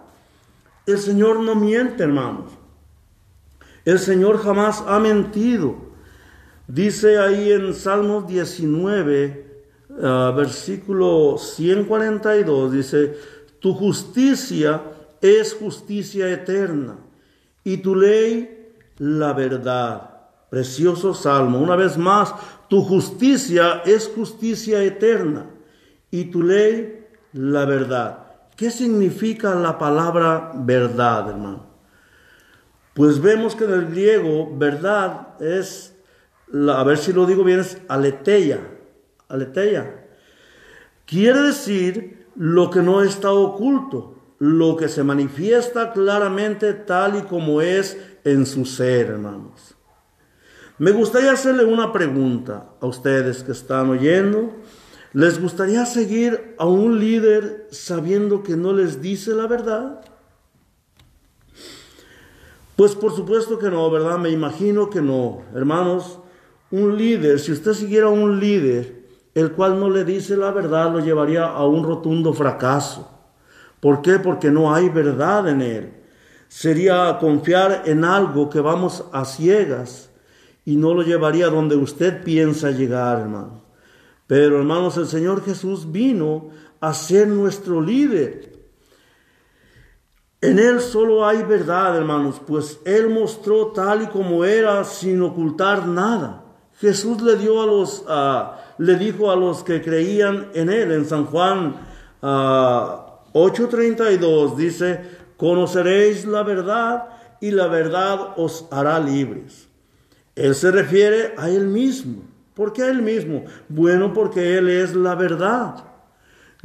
El 0.87 0.99
Señor 0.99 1.41
no 1.41 1.55
miente, 1.55 2.05
hermanos. 2.05 2.53
El 3.87 4.01
Señor 4.01 4.43
jamás 4.43 4.83
ha 4.89 4.99
mentido. 4.99 5.77
Dice 6.67 7.19
ahí 7.19 7.53
en 7.53 7.73
Salmos 7.73 8.27
19, 8.27 9.47
ah, 10.03 10.35
versículo 10.37 11.39
142, 11.39 12.73
dice, 12.73 13.17
tu 13.61 13.73
justicia 13.75 14.83
es 15.21 15.55
justicia 15.55 16.29
eterna 16.29 16.99
y 17.63 17.77
tu 17.77 17.95
ley 17.95 18.73
la 18.99 19.33
verdad. 19.33 20.11
Precioso 20.51 21.15
salmo. 21.15 21.61
Una 21.61 21.77
vez 21.77 21.97
más, 21.97 22.35
tu 22.69 22.83
justicia 22.83 23.83
es 23.85 24.11
justicia 24.13 24.83
eterna 24.83 25.47
y 26.11 26.25
tu 26.25 26.43
ley 26.43 27.07
la 27.33 27.65
verdad. 27.65 28.19
¿Qué 28.57 28.73
significa 28.73 29.55
la 29.55 29.79
palabra 29.79 30.51
verdad, 30.57 31.31
hermano? 31.31 31.76
Pues 32.97 33.21
vemos 33.21 33.55
que 33.55 33.65
en 33.65 33.75
el 33.75 33.91
griego 33.91 34.51
verdad 34.57 35.39
es, 35.39 35.95
a 36.51 36.83
ver 36.83 36.97
si 36.97 37.13
lo 37.13 37.27
digo 37.27 37.45
bien, 37.45 37.61
es 37.61 37.77
aleteia. 37.89 38.59
Aleteia. 39.29 40.07
Quiere 41.05 41.43
decir 41.43 42.27
lo 42.37 42.71
que 42.71 42.81
no 42.81 43.03
está 43.03 43.31
oculto, 43.33 44.15
lo 44.39 44.79
que 44.79 44.89
se 44.89 45.05
manifiesta 45.05 45.93
claramente 45.93 46.73
tal 46.73 47.19
y 47.19 47.23
como 47.25 47.61
es 47.61 47.99
en 48.25 48.47
su 48.47 48.65
ser, 48.65 49.09
hermanos. 49.09 49.77
Me 50.79 50.93
gustaría 50.93 51.33
hacerle 51.33 51.67
una 51.67 51.93
pregunta 51.93 52.71
a 52.81 52.87
ustedes 52.87 53.43
que 53.43 53.53
están 53.53 53.91
oyendo. 53.91 54.55
¿Les 55.13 55.39
gustaría 55.39 55.85
seguir 55.85 56.55
a 56.57 56.65
un 56.65 56.99
líder 56.99 57.69
sabiendo 57.71 58.43
que 58.43 58.57
no 58.57 58.73
les 58.73 59.03
dice 59.03 59.33
la 59.33 59.47
verdad? 59.47 60.16
Pues 62.77 62.95
por 62.95 63.15
supuesto 63.17 63.59
que 63.59 63.71
no, 63.71 63.91
¿verdad? 63.91 64.19
Me 64.19 64.29
imagino 64.31 64.91
que 64.91 65.01
no. 65.01 65.43
Hermanos, 65.55 66.21
un 66.71 66.97
líder, 66.97 67.41
si 67.41 67.53
usted 67.53 67.73
siguiera 67.73 68.09
un 68.09 68.39
líder, 68.39 69.07
el 69.35 69.53
cual 69.53 69.81
no 69.81 69.89
le 69.89 70.05
dice 70.05 70.37
la 70.37 70.51
verdad, 70.51 70.93
lo 70.93 71.01
llevaría 71.01 71.47
a 71.47 71.67
un 71.67 71.85
rotundo 71.85 72.35
fracaso. 72.35 73.11
¿Por 73.81 74.03
qué? 74.03 74.19
Porque 74.19 74.51
no 74.51 74.75
hay 74.75 74.89
verdad 74.91 75.49
en 75.49 75.63
él. 75.63 75.93
Sería 76.49 77.19
confiar 77.19 77.83
en 77.87 78.05
algo 78.05 78.51
que 78.51 78.61
vamos 78.61 79.05
a 79.13 79.25
ciegas 79.25 80.11
y 80.65 80.77
no 80.77 80.93
lo 80.93 81.03
llevaría 81.03 81.49
donde 81.49 81.77
usted 81.77 82.25
piensa 82.25 82.71
llegar, 82.71 83.21
hermano. 83.21 83.63
Pero 84.27 84.59
hermanos, 84.59 84.97
el 84.97 85.07
Señor 85.07 85.45
Jesús 85.45 85.91
vino 85.93 86.51
a 86.81 86.93
ser 86.93 87.29
nuestro 87.29 87.81
líder. 87.81 88.56
En 90.47 90.59
Él 90.61 90.81
solo 90.81 91.27
hay 91.27 91.43
verdad, 91.43 91.97
hermanos, 91.97 92.41
pues 92.47 92.79
Él 92.85 93.11
mostró 93.11 93.73
tal 93.73 94.03
y 94.03 94.07
como 94.07 94.45
era 94.45 94.85
sin 94.85 95.21
ocultar 95.21 95.89
nada. 95.89 96.45
Jesús 96.79 97.21
le 97.21 97.35
dio 97.35 97.61
a 97.61 97.67
los, 97.67 98.05
le 98.79 98.95
dijo 98.95 99.33
a 99.33 99.37
los 99.37 99.65
que 99.65 99.83
creían 99.83 100.51
en 100.55 100.71
Él, 100.71 100.93
en 100.93 101.05
San 101.05 101.27
Juan 101.27 101.75
8:32 102.23 104.55
dice, 104.55 105.01
conoceréis 105.37 106.25
la 106.27 106.45
verdad 106.45 107.09
y 107.41 107.51
la 107.51 107.67
verdad 107.67 108.35
os 108.37 108.67
hará 108.71 109.01
libres. 109.01 109.67
Él 110.37 110.55
se 110.55 110.71
refiere 110.71 111.35
a 111.39 111.51
Él 111.51 111.67
mismo. 111.67 112.23
¿Por 112.55 112.73
qué 112.73 112.85
a 112.85 112.91
Él 112.91 113.03
mismo? 113.03 113.43
Bueno, 113.69 114.13
porque 114.13 114.59
Él 114.59 114.69
es 114.69 114.95
la 114.95 115.17
verdad. 115.17 115.83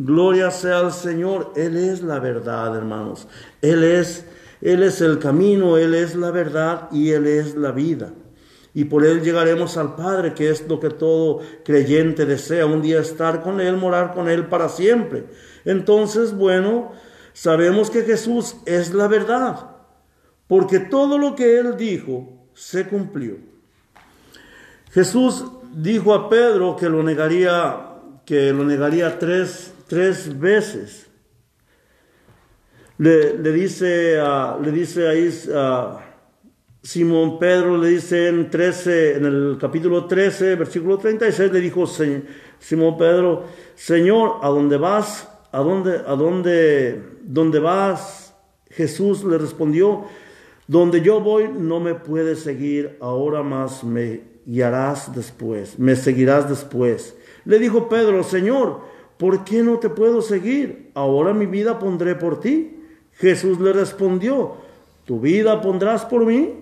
Gloria 0.04 0.50
sea 0.50 0.80
al 0.80 0.92
Señor. 0.92 1.54
Él 1.56 1.78
es 1.78 2.02
la 2.02 2.20
verdad, 2.20 2.76
hermanos. 2.76 3.28
Él 3.62 3.84
es, 3.84 4.26
Él 4.62 4.82
es 4.82 5.00
el 5.02 5.20
camino, 5.20 5.78
Él 5.78 5.94
es 5.94 6.16
la 6.16 6.32
verdad 6.32 6.90
y 6.92 7.12
Él 7.12 7.28
es 7.28 7.56
la 7.56 7.72
vida. 7.72 8.12
Y 8.74 8.86
por 8.86 9.06
Él 9.06 9.22
llegaremos 9.22 9.78
al 9.78 9.96
Padre, 9.96 10.34
que 10.34 10.50
es 10.50 10.68
lo 10.68 10.80
que 10.80 10.90
todo 10.90 11.42
creyente 11.64 12.26
desea, 12.26 12.66
un 12.66 12.82
día 12.82 13.02
estar 13.02 13.44
con 13.44 13.62
Él, 13.62 13.78
morar 13.78 14.14
con 14.14 14.28
Él 14.28 14.48
para 14.48 14.70
siempre. 14.70 15.26
Entonces, 15.66 16.36
bueno, 16.36 16.94
sabemos 17.34 17.92
que 17.92 18.02
Jesús 18.02 18.56
es 18.66 18.94
la 18.94 19.08
verdad, 19.08 19.72
porque 20.48 20.80
todo 20.80 21.18
lo 21.18 21.36
que 21.36 21.60
Él 21.60 21.78
dijo 21.78 22.48
se 22.56 22.88
cumplió. 22.88 23.36
Jesús 24.92 25.46
dijo 25.74 26.14
a 26.14 26.30
Pedro 26.30 26.76
que 26.76 26.90
lo 26.90 27.04
negaría, 27.04 27.88
que 28.26 28.52
lo 28.52 28.64
negaría 28.64 29.20
tres, 29.20 29.74
tres 29.92 30.40
veces. 30.40 31.06
Le, 32.98 33.52
dice, 33.52 34.18
le 34.64 34.72
dice 34.72 35.06
ahí 35.06 35.30
a 35.54 36.00
Simón 36.82 37.38
Pedro, 37.38 37.78
le 37.78 37.90
dice 37.90 38.30
en, 38.30 38.50
13, 38.50 39.18
en 39.18 39.26
el 39.26 39.58
capítulo 39.60 40.06
13, 40.06 40.56
versículo 40.56 40.98
36, 40.98 41.52
le 41.52 41.60
dijo 41.60 41.86
Simón 41.86 42.98
Pedro, 42.98 43.48
Señor, 43.76 44.38
¿a 44.42 44.48
dónde 44.48 44.78
vas? 44.78 45.28
¿A 45.52 45.60
dónde, 45.60 45.98
a 46.08 46.16
dónde, 46.16 47.04
dónde 47.24 47.60
vas? 47.60 48.34
Jesús 48.70 49.26
le 49.26 49.38
respondió, 49.38 50.06
donde 50.68 51.02
yo 51.02 51.20
voy 51.20 51.50
no 51.54 51.82
me 51.82 51.96
puedes 51.96 52.40
seguir, 52.40 52.96
ahora 53.02 53.44
más 53.44 53.84
me 53.84 54.22
guiarás 54.46 55.14
después, 55.14 55.78
me 55.78 55.98
seguirás 55.98 56.48
después. 56.48 57.14
Le 57.44 57.60
dijo 57.60 57.90
Pedro, 57.90 58.24
Señor, 58.24 58.91
¿por 59.22 59.44
qué 59.44 59.62
no 59.62 59.78
te 59.78 59.88
puedo 59.88 60.24
seguir? 60.24 60.90
Ahora 60.96 61.32
mi 61.32 61.46
vida 61.46 61.78
pondré 61.78 62.16
por 62.16 62.40
ti. 62.40 62.76
Jesús 63.14 63.60
le 63.60 63.72
respondió, 63.72 64.54
¿tu 65.06 65.20
vida 65.20 65.62
pondrás 65.62 66.06
por 66.06 66.26
mí? 66.26 66.56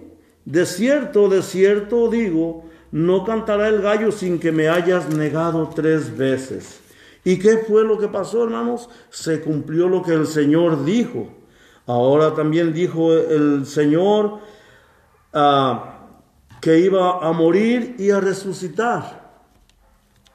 De 0.44 0.66
cierto, 0.66 1.30
de 1.30 1.42
cierto 1.42 2.10
digo, 2.10 2.66
no 2.92 3.24
cantará 3.24 3.70
el 3.70 3.82
gallo 3.82 4.12
sin 4.12 4.40
que 4.40 4.52
me 4.52 4.68
hayas 4.68 5.08
negado 5.08 5.70
tres 5.74 6.18
veces. 6.18 6.82
¿Y 7.24 7.40
qué 7.40 7.60
fue 7.60 7.86
lo 7.86 7.98
que 7.98 8.10
pasó, 8.10 8.44
hermanos? 8.44 8.90
Se 9.10 9.40
cumplió 9.40 9.88
lo 9.88 10.02
que 10.02 10.12
el 10.12 10.28
Señor 10.28 10.84
dijo. 10.84 11.30
Ahora 11.86 12.34
también 12.34 12.74
dijo 12.74 13.14
el 13.14 13.66
Señor, 13.68 14.40
ah, 15.32 16.10
que 16.60 16.78
iba 16.80 17.26
a 17.26 17.32
morir 17.32 17.96
y 17.98 18.12
a 18.12 18.20
resucitar. 18.20 19.29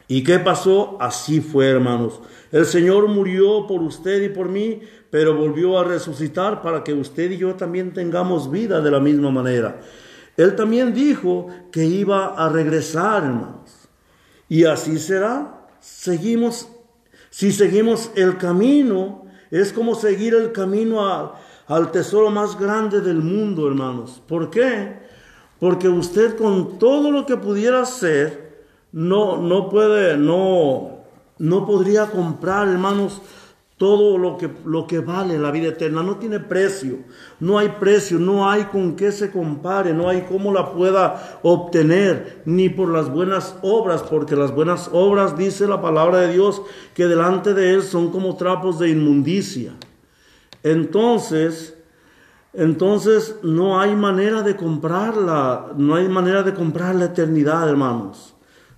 ¿Y 0.06 0.22
qué 0.22 0.38
pasó? 0.38 0.96
Así 1.00 1.40
fue, 1.40 1.68
hermanos. 1.68 2.20
El 2.52 2.66
Señor 2.66 3.08
murió 3.08 3.66
por 3.66 3.82
usted 3.82 4.22
y 4.22 4.28
por 4.28 4.48
mí, 4.48 4.80
pero 5.10 5.34
volvió 5.34 5.78
a 5.78 5.84
resucitar 5.84 6.60
para 6.62 6.84
que 6.84 6.92
usted 6.92 7.30
y 7.30 7.38
yo 7.38 7.54
también 7.54 7.92
tengamos 7.92 8.50
vida 8.50 8.80
de 8.80 8.90
la 8.90 9.00
misma 9.00 9.30
manera. 9.30 9.80
Él 10.36 10.56
también 10.56 10.92
dijo 10.92 11.48
que 11.70 11.84
iba 11.84 12.34
a 12.34 12.48
regresar, 12.48 13.24
hermanos. 13.24 13.88
Y 14.48 14.64
así 14.64 14.98
será. 14.98 15.66
Seguimos, 15.80 16.68
si 17.30 17.52
seguimos 17.52 18.10
el 18.14 18.36
camino, 18.36 19.24
es 19.50 19.72
como 19.72 19.94
seguir 19.94 20.34
el 20.34 20.52
camino 20.52 21.34
al 21.66 21.90
tesoro 21.92 22.30
más 22.30 22.58
grande 22.58 23.00
del 23.00 23.18
mundo, 23.18 23.68
hermanos. 23.68 24.20
¿Por 24.26 24.50
qué? 24.50 24.98
Porque 25.60 25.88
usted 25.88 26.36
con 26.36 26.78
todo 26.78 27.10
lo 27.10 27.24
que 27.24 27.36
pudiera 27.36 27.82
hacer, 27.82 28.43
no, 28.94 29.38
no 29.38 29.68
puede, 29.70 30.16
no, 30.16 31.00
no 31.38 31.66
podría 31.66 32.06
comprar, 32.06 32.68
hermanos, 32.68 33.20
todo 33.76 34.18
lo 34.18 34.38
que, 34.38 34.48
lo 34.64 34.86
que 34.86 35.00
vale 35.00 35.36
la 35.36 35.50
vida 35.50 35.70
eterna. 35.70 36.04
No 36.04 36.18
tiene 36.18 36.38
precio, 36.38 36.98
no 37.40 37.58
hay 37.58 37.70
precio, 37.80 38.20
no 38.20 38.48
hay 38.48 38.66
con 38.66 38.94
qué 38.94 39.10
se 39.10 39.32
compare, 39.32 39.92
no 39.92 40.08
hay 40.08 40.26
cómo 40.28 40.52
la 40.52 40.70
pueda 40.70 41.40
obtener, 41.42 42.42
ni 42.44 42.68
por 42.68 42.88
las 42.88 43.10
buenas 43.10 43.56
obras, 43.62 44.04
porque 44.04 44.36
las 44.36 44.54
buenas 44.54 44.88
obras, 44.92 45.36
dice 45.36 45.66
la 45.66 45.82
palabra 45.82 46.18
de 46.18 46.32
Dios, 46.32 46.62
que 46.94 47.06
delante 47.06 47.52
de 47.52 47.74
Él 47.74 47.82
son 47.82 48.12
como 48.12 48.36
trapos 48.36 48.78
de 48.78 48.90
inmundicia. 48.90 49.72
Entonces, 50.62 51.76
entonces 52.52 53.40
no 53.42 53.80
hay 53.80 53.96
manera 53.96 54.42
de 54.42 54.54
comprarla, 54.54 55.72
no 55.76 55.96
hay 55.96 56.08
manera 56.08 56.44
de 56.44 56.54
comprar 56.54 56.94
la 56.94 57.06
eternidad, 57.06 57.68
hermanos. 57.68 58.33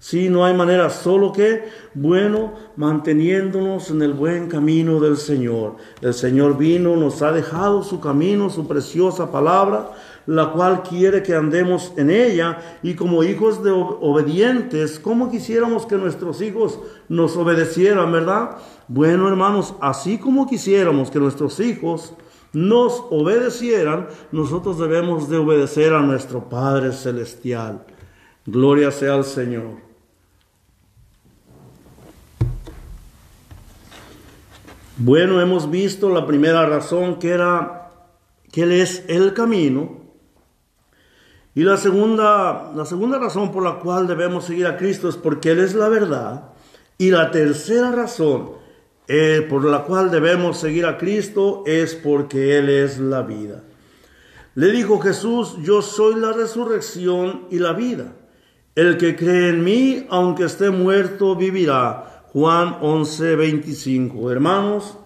Sí, 0.08 0.28
no 0.28 0.44
hay 0.44 0.54
manera, 0.54 0.88
solo 0.88 1.32
que, 1.32 1.64
bueno, 1.92 2.52
manteniéndonos 2.76 3.90
en 3.90 4.02
el 4.02 4.12
buen 4.12 4.46
camino 4.46 5.00
del 5.00 5.16
Señor. 5.16 5.78
El 6.00 6.14
Señor 6.14 6.56
vino, 6.56 6.94
nos 6.94 7.22
ha 7.22 7.32
dejado 7.32 7.82
su 7.82 7.98
camino, 7.98 8.48
su 8.48 8.68
preciosa 8.68 9.32
palabra, 9.32 9.90
la 10.26 10.52
cual 10.52 10.84
quiere 10.84 11.24
que 11.24 11.34
andemos 11.34 11.92
en 11.96 12.10
ella 12.10 12.78
y 12.84 12.94
como 12.94 13.24
hijos 13.24 13.64
de 13.64 13.72
obedientes, 13.72 15.00
¿cómo 15.00 15.28
quisiéramos 15.28 15.86
que 15.86 15.96
nuestros 15.96 16.40
hijos 16.40 16.78
nos 17.08 17.36
obedecieran, 17.36 18.12
verdad? 18.12 18.58
Bueno, 18.86 19.26
hermanos, 19.26 19.74
así 19.80 20.18
como 20.18 20.46
quisiéramos 20.46 21.10
que 21.10 21.18
nuestros 21.18 21.58
hijos 21.58 22.14
nos 22.52 23.02
obedecieran, 23.10 24.06
nosotros 24.30 24.78
debemos 24.78 25.28
de 25.28 25.38
obedecer 25.38 25.94
a 25.94 26.00
nuestro 26.00 26.48
Padre 26.48 26.92
Celestial. 26.92 27.84
Gloria 28.46 28.92
sea 28.92 29.14
al 29.14 29.24
Señor. 29.24 29.85
Bueno, 34.98 35.42
hemos 35.42 35.70
visto 35.70 36.08
la 36.08 36.26
primera 36.26 36.64
razón 36.64 37.18
que 37.18 37.28
era 37.28 37.90
que 38.50 38.62
Él 38.62 38.72
es 38.72 39.04
el 39.08 39.34
camino. 39.34 40.00
Y 41.54 41.64
la 41.64 41.76
segunda, 41.76 42.72
la 42.74 42.86
segunda 42.86 43.18
razón 43.18 43.52
por 43.52 43.62
la 43.62 43.78
cual 43.78 44.06
debemos 44.06 44.46
seguir 44.46 44.66
a 44.66 44.78
Cristo 44.78 45.10
es 45.10 45.16
porque 45.16 45.50
Él 45.50 45.60
es 45.60 45.74
la 45.74 45.90
verdad. 45.90 46.50
Y 46.96 47.10
la 47.10 47.30
tercera 47.30 47.92
razón 47.92 48.52
eh, 49.06 49.46
por 49.46 49.66
la 49.66 49.82
cual 49.82 50.10
debemos 50.10 50.56
seguir 50.58 50.86
a 50.86 50.96
Cristo 50.96 51.62
es 51.66 51.94
porque 51.94 52.56
Él 52.56 52.70
es 52.70 52.98
la 52.98 53.20
vida. 53.20 53.64
Le 54.54 54.70
dijo 54.72 54.98
Jesús, 54.98 55.56
yo 55.62 55.82
soy 55.82 56.18
la 56.18 56.32
resurrección 56.32 57.48
y 57.50 57.58
la 57.58 57.74
vida. 57.74 58.14
El 58.74 58.96
que 58.96 59.14
cree 59.14 59.50
en 59.50 59.62
mí, 59.62 60.06
aunque 60.08 60.44
esté 60.44 60.70
muerto, 60.70 61.36
vivirá. 61.36 62.15
Juan 62.36 62.76
11, 62.82 63.34
25. 63.34 64.30
Hermanos, 64.30 64.98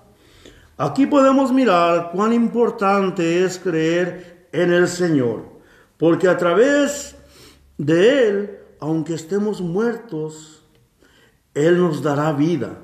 aquí 0.77 1.07
podemos 1.07 1.53
mirar 1.53 2.11
cuán 2.13 2.33
importante 2.33 3.45
es 3.45 3.57
creer 3.57 4.49
en 4.51 4.73
el 4.73 4.89
Señor, 4.89 5.45
porque 5.97 6.27
a 6.27 6.37
través 6.37 7.15
de 7.79 8.27
Él, 8.29 8.59
aunque 8.81 9.15
estemos 9.15 9.61
muertos, 9.61 10.67
Él 11.55 11.79
nos 11.79 12.03
dará 12.03 12.33
vida. 12.33 12.81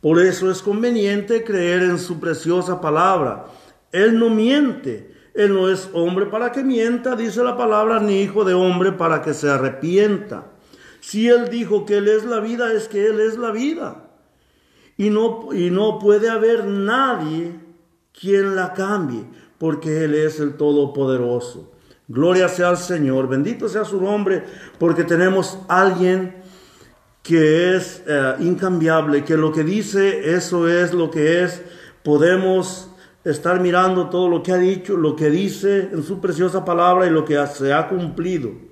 Por 0.00 0.18
eso 0.18 0.50
es 0.50 0.62
conveniente 0.62 1.44
creer 1.44 1.82
en 1.82 1.98
su 1.98 2.18
preciosa 2.18 2.80
palabra. 2.80 3.48
Él 3.92 4.18
no 4.18 4.30
miente. 4.30 5.14
Él 5.34 5.52
no 5.52 5.68
es 5.68 5.90
hombre 5.92 6.24
para 6.24 6.52
que 6.52 6.64
mienta, 6.64 7.16
dice 7.16 7.44
la 7.44 7.54
palabra, 7.54 8.00
ni 8.00 8.22
hijo 8.22 8.46
de 8.46 8.54
hombre 8.54 8.92
para 8.92 9.20
que 9.20 9.34
se 9.34 9.50
arrepienta. 9.50 10.46
Si 11.00 11.28
Él 11.28 11.48
dijo 11.48 11.86
que 11.86 11.98
Él 11.98 12.08
es 12.08 12.24
la 12.24 12.40
vida, 12.40 12.72
es 12.72 12.88
que 12.88 13.06
Él 13.06 13.20
es 13.20 13.36
la 13.36 13.50
vida. 13.50 14.10
Y 14.96 15.10
no, 15.10 15.48
y 15.52 15.70
no 15.70 15.98
puede 15.98 16.28
haber 16.28 16.66
nadie 16.66 17.54
quien 18.18 18.54
la 18.54 18.74
cambie, 18.74 19.24
porque 19.58 20.04
Él 20.04 20.14
es 20.14 20.40
el 20.40 20.54
Todopoderoso. 20.54 21.72
Gloria 22.06 22.48
sea 22.48 22.70
al 22.70 22.76
Señor, 22.76 23.28
bendito 23.28 23.68
sea 23.68 23.84
su 23.84 24.00
nombre, 24.00 24.44
porque 24.78 25.04
tenemos 25.04 25.58
alguien 25.68 26.42
que 27.22 27.76
es 27.76 28.02
eh, 28.06 28.34
incambiable, 28.40 29.24
que 29.24 29.36
lo 29.36 29.52
que 29.52 29.62
dice, 29.62 30.34
eso 30.34 30.68
es 30.68 30.92
lo 30.92 31.10
que 31.10 31.44
es. 31.44 31.62
Podemos 32.02 32.90
estar 33.24 33.60
mirando 33.60 34.08
todo 34.08 34.28
lo 34.28 34.42
que 34.42 34.52
ha 34.52 34.58
dicho, 34.58 34.96
lo 34.96 35.14
que 35.14 35.30
dice 35.30 35.90
en 35.92 36.02
su 36.02 36.20
preciosa 36.20 36.64
palabra 36.64 37.06
y 37.06 37.10
lo 37.10 37.24
que 37.24 37.38
se 37.46 37.72
ha 37.72 37.88
cumplido. 37.88 38.69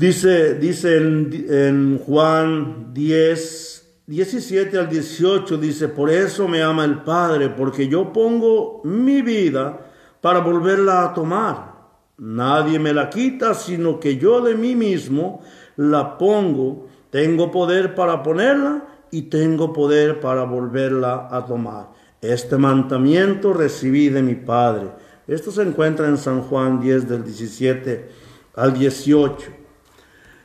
Dice, 0.00 0.54
dice 0.54 0.96
en, 0.96 1.98
Juan 1.98 2.94
10, 2.94 3.96
17 4.06 4.78
al 4.78 4.88
18 4.88 5.58
dice, 5.58 5.88
por 5.88 6.08
eso 6.08 6.48
me 6.48 6.62
ama 6.62 6.86
el 6.86 7.02
Padre, 7.02 7.50
porque 7.50 7.86
yo 7.86 8.10
pongo 8.10 8.80
mi 8.82 9.20
vida 9.20 9.78
para 10.22 10.40
volverla 10.40 11.04
a 11.04 11.12
tomar. 11.12 11.74
Nadie 12.16 12.78
me 12.78 12.94
la 12.94 13.10
quita, 13.10 13.52
sino 13.52 14.00
que 14.00 14.16
yo 14.16 14.40
de 14.40 14.54
mí 14.54 14.74
mismo 14.74 15.42
la 15.76 16.16
pongo. 16.16 16.86
Tengo 17.10 17.50
poder 17.50 17.94
para 17.94 18.22
ponerla 18.22 18.86
y 19.10 19.24
tengo 19.28 19.70
poder 19.70 20.18
para 20.18 20.44
volverla 20.44 21.28
a 21.30 21.44
tomar. 21.44 21.90
Este 22.22 22.56
mandamiento 22.56 23.52
recibí 23.52 24.08
de 24.08 24.22
mi 24.22 24.34
Padre. 24.34 24.92
Esto 25.28 25.50
se 25.50 25.60
encuentra 25.60 26.08
en 26.08 26.16
San 26.16 26.40
Juan 26.40 26.80
10 26.80 27.06
del 27.06 27.22
17 27.22 28.08
al 28.54 28.72
18. 28.72 29.59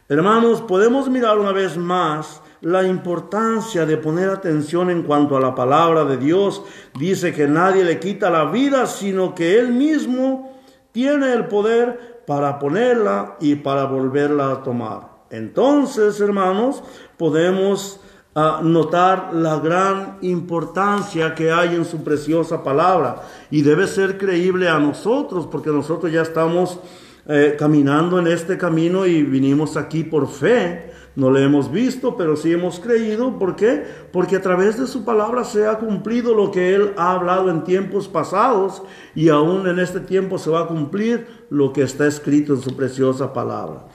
Hermanos, 0.07 0.61
podemos 0.61 1.09
mirar 1.09 1.39
una 1.39 1.51
vez 1.51 1.77
más 1.77 2.39
la 2.61 2.83
importancia 2.83 3.87
de 3.87 3.97
poner 3.97 4.29
atención 4.29 4.91
en 4.91 5.01
cuanto 5.01 5.35
a 5.35 5.39
la 5.39 5.55
palabra 5.55 6.05
de 6.05 6.17
Dios. 6.17 6.61
Dice 6.93 7.33
que 7.33 7.47
nadie 7.47 7.83
le 7.83 7.99
quita 7.99 8.29
la 8.29 8.45
vida, 8.45 8.85
sino 8.85 9.33
que 9.33 9.57
Él 9.57 9.69
mismo 9.69 10.61
tiene 10.91 11.33
el 11.33 11.47
poder 11.47 12.23
para 12.27 12.59
ponerla 12.59 13.35
y 13.39 13.55
para 13.55 13.85
volverla 13.85 14.51
a 14.51 14.61
tomar. 14.61 15.09
Entonces, 15.31 16.21
hermanos, 16.21 16.83
podemos 17.17 17.99
ah, 18.35 18.59
notar 18.61 19.33
la 19.33 19.57
gran 19.57 20.19
importancia 20.21 21.33
que 21.33 21.51
hay 21.51 21.73
en 21.73 21.83
su 21.83 22.03
preciosa 22.03 22.63
palabra 22.63 23.23
y 23.49 23.63
debe 23.63 23.87
ser 23.87 24.19
creíble 24.19 24.69
a 24.69 24.77
nosotros 24.77 25.47
porque 25.47 25.71
nosotros 25.71 26.11
ya 26.11 26.21
estamos 26.21 26.79
eh, 27.27 27.55
caminando 27.57 28.19
en 28.19 28.27
este 28.27 28.57
camino 28.57 29.05
y 29.05 29.23
vinimos 29.23 29.77
aquí 29.77 30.03
por 30.03 30.27
fe 30.27 30.95
no 31.15 31.31
le 31.31 31.43
hemos 31.43 31.71
visto, 31.71 32.17
pero 32.17 32.35
sí 32.35 32.51
hemos 32.51 32.79
creído. 32.79 33.39
¿Por 33.39 33.55
qué? 33.55 33.85
Porque 34.11 34.35
a 34.35 34.41
través 34.41 34.77
de 34.77 34.85
su 34.85 35.05
palabra 35.05 35.45
se 35.45 35.65
ha 35.65 35.79
cumplido 35.79 36.33
lo 36.33 36.51
que 36.51 36.75
Él 36.75 36.93
ha 36.97 37.13
hablado 37.13 37.49
en 37.49 37.63
tiempos 37.63 38.09
pasados 38.09 38.83
y 39.15 39.29
aún 39.29 39.65
en 39.67 39.79
este 39.79 40.01
tiempo 40.01 40.37
se 40.37 40.49
va 40.49 40.61
a 40.61 40.67
cumplir 40.67 41.45
lo 41.49 41.71
que 41.71 41.83
está 41.83 42.05
escrito 42.05 42.53
en 42.53 42.61
su 42.61 42.75
preciosa 42.75 43.31
palabra. 43.31 43.85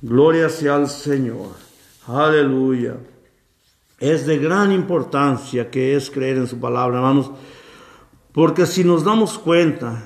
Gloria 0.00 0.48
sea 0.48 0.74
al 0.74 0.88
Señor. 0.88 1.50
Aleluya. 2.08 2.96
Es 4.00 4.26
de 4.26 4.38
gran 4.38 4.72
importancia 4.72 5.70
que 5.70 5.94
es 5.94 6.10
creer 6.10 6.38
en 6.38 6.48
su 6.48 6.58
palabra, 6.58 6.96
hermanos, 6.96 7.30
porque 8.32 8.66
si 8.66 8.82
nos 8.82 9.04
damos 9.04 9.38
cuenta, 9.38 10.02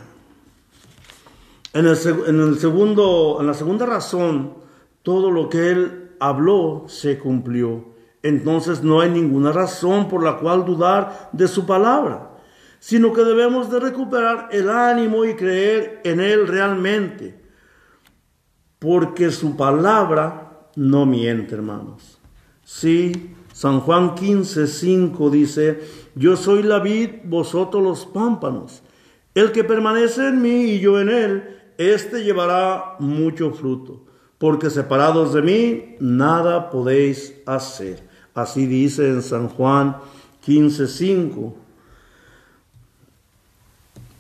en 1.77 1.87
el, 1.87 2.59
segundo, 2.59 3.37
en 3.39 3.47
la 3.47 3.53
segunda 3.53 3.85
razón, 3.85 4.55
todo 5.03 5.31
lo 5.31 5.51
que 5.51 5.71
él 5.71 6.13
habló 6.19 6.85
se 6.89 7.19
cumplió. 7.19 7.95
Entonces 8.23 8.83
no 8.83 9.01
hay 9.01 9.11
ninguna 9.11 9.53
razón 9.53 10.09
por 10.09 10.23
la 10.23 10.39
cual 10.39 10.65
dudar 10.65 11.29
de 11.33 11.47
su 11.47 11.67
palabra, 11.67 12.31
sino 12.79 13.13
que 13.13 13.23
debemos 13.23 13.71
de 13.71 13.79
recuperar 13.79 14.49
el 14.53 14.71
ánimo 14.71 15.27
y 15.27 15.35
creer 15.35 16.01
en 16.05 16.21
él 16.21 16.49
realmente, 16.49 17.39
porque 18.79 19.31
su 19.31 19.55
palabra 19.55 20.71
no 20.77 21.05
miente, 21.05 21.55
hermanos. 21.55 22.19
Sí, 22.65 23.35
San 23.53 23.81
Juan 23.81 24.15
15, 24.15 24.67
5 24.67 25.31
dice, 25.31 25.81
yo 26.15 26.37
soy 26.37 26.63
la 26.63 26.79
vid, 26.79 27.11
vosotros 27.25 27.83
los 27.83 28.07
pámpanos. 28.07 28.83
El 29.35 29.53
que 29.53 29.63
permanece 29.63 30.29
en 30.29 30.41
mí 30.41 30.63
y 30.63 30.81
yo 30.81 30.99
en 30.99 31.11
él, 31.11 31.56
éste 31.79 32.25
llevará 32.25 32.97
mucho 32.99 33.53
fruto 33.53 34.07
porque 34.39 34.71
separados 34.71 35.33
de 35.33 35.43
mí 35.43 35.97
nada 36.01 36.71
podéis 36.71 37.35
hacer. 37.47 38.03
Así 38.35 38.67
dice 38.67 39.09
en 39.09 39.23
San 39.23 39.49
Juan 39.49 39.97
15:5. 40.45 41.55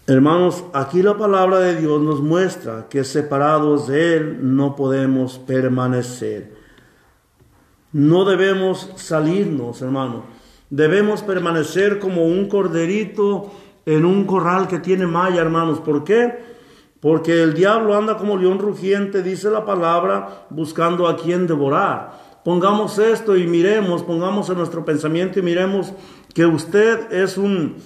Hermanos, 0.06 0.64
aquí 0.72 1.02
la 1.02 1.18
palabra 1.18 1.58
de 1.58 1.80
Dios 1.80 2.00
nos 2.00 2.20
muestra 2.20 2.86
que 2.88 3.04
separados 3.04 3.88
de 3.88 4.16
Él 4.16 4.56
no 4.56 4.76
podemos 4.76 5.38
permanecer. 5.38 6.54
No 7.92 8.24
debemos 8.24 8.90
salirnos, 8.96 9.82
hermanos. 9.82 10.22
Debemos 10.70 11.22
permanecer 11.22 11.98
como 11.98 12.24
un 12.24 12.48
corderito 12.48 13.52
en 13.84 14.04
un 14.04 14.24
corral 14.24 14.68
que 14.68 14.78
tiene 14.78 15.06
malla, 15.06 15.40
hermanos. 15.40 15.80
¿Por 15.80 16.04
qué? 16.04 16.55
Porque 17.06 17.40
el 17.40 17.54
diablo 17.54 17.96
anda 17.96 18.16
como 18.16 18.36
león 18.36 18.58
rugiente, 18.58 19.22
dice 19.22 19.48
la 19.48 19.64
palabra, 19.64 20.48
buscando 20.50 21.06
a 21.06 21.16
quien 21.16 21.46
devorar. 21.46 22.40
Pongamos 22.44 22.98
esto 22.98 23.36
y 23.36 23.46
miremos, 23.46 24.02
pongamos 24.02 24.50
en 24.50 24.58
nuestro 24.58 24.84
pensamiento 24.84 25.38
y 25.38 25.42
miremos 25.42 25.92
que 26.34 26.44
usted 26.44 27.12
es 27.12 27.38
un, 27.38 27.76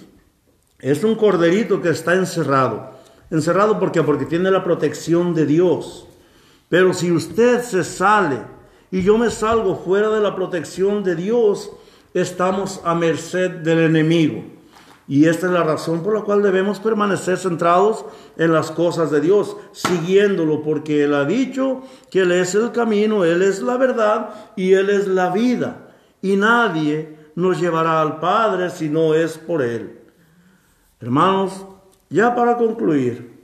es 0.79 1.05
un 1.05 1.17
corderito 1.17 1.83
que 1.83 1.91
está 1.91 2.15
encerrado. 2.15 2.93
Encerrado 3.31 3.79
porque 3.79 4.03
porque 4.03 4.25
tiene 4.25 4.51
la 4.51 4.65
protección 4.65 5.35
de 5.35 5.45
Dios. 5.45 6.07
Pero 6.71 6.95
si 6.95 7.13
usted 7.13 7.61
se 7.61 7.85
sale 7.85 8.39
y 8.91 9.03
yo 9.03 9.19
me 9.19 9.31
salgo 9.31 9.77
fuera 9.77 10.09
de 10.09 10.23
la 10.23 10.35
protección 10.35 11.05
de 11.05 11.15
Dios, 11.15 11.71
estamos 12.15 12.81
a 12.85 12.95
merced 12.95 13.51
del 13.51 13.81
enemigo. 13.81 14.60
Y 15.11 15.27
esta 15.27 15.49
es 15.49 15.53
la 15.53 15.65
razón 15.65 16.05
por 16.05 16.15
la 16.15 16.21
cual 16.21 16.41
debemos 16.41 16.79
permanecer 16.79 17.37
centrados 17.37 18.05
en 18.37 18.53
las 18.53 18.71
cosas 18.71 19.11
de 19.11 19.21
Dios, 19.21 19.57
siguiéndolo, 19.73 20.63
porque 20.63 21.03
Él 21.03 21.15
ha 21.15 21.25
dicho 21.25 21.83
que 22.13 22.21
Él 22.21 22.31
es 22.31 22.55
el 22.55 22.71
camino, 22.71 23.25
Él 23.25 23.43
es 23.43 23.61
la 23.61 23.77
verdad 23.77 24.31
y 24.55 24.75
Él 24.75 24.89
es 24.89 25.09
la 25.09 25.31
vida. 25.31 25.89
Y 26.23 26.37
nadie 26.37 27.17
nos 27.35 27.61
llevará 27.61 28.01
al 28.01 28.21
Padre 28.21 28.71
si 28.71 28.89
no 28.89 29.13
es 29.13 29.37
por 29.37 29.63
Él. 29.63 29.99
Hermanos, 31.01 31.67
ya 32.09 32.33
para 32.37 32.57
concluir, 32.57 33.37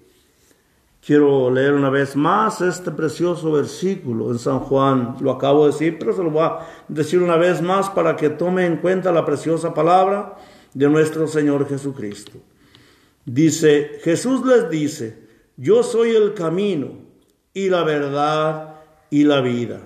quiero 1.05 1.51
leer 1.51 1.73
una 1.73 1.91
vez 1.91 2.15
más 2.15 2.61
este 2.61 2.93
precioso 2.93 3.51
versículo 3.51 4.31
en 4.31 4.39
San 4.39 4.61
Juan. 4.61 5.17
Lo 5.19 5.33
acabo 5.33 5.67
de 5.67 5.73
decir, 5.73 5.99
pero 5.99 6.13
se 6.13 6.23
lo 6.23 6.31
voy 6.31 6.45
a 6.45 6.59
decir 6.87 7.21
una 7.21 7.35
vez 7.35 7.61
más 7.61 7.91
para 7.91 8.15
que 8.15 8.31
tome 8.31 8.67
en 8.67 8.77
cuenta 8.77 9.11
la 9.11 9.25
preciosa 9.25 9.75
palabra 9.75 10.37
de 10.77 10.91
nuestro 10.91 11.27
Señor 11.27 11.67
Jesucristo. 11.67 12.33
Dice, 13.25 13.99
Jesús 14.03 14.45
les 14.45 14.69
dice, 14.69 15.19
yo 15.57 15.83
soy 15.83 16.11
el 16.11 16.35
camino 16.35 16.99
y 17.55 17.71
la 17.71 17.83
verdad 17.83 18.75
y 19.09 19.25
la 19.25 19.41
vida. 19.41 19.81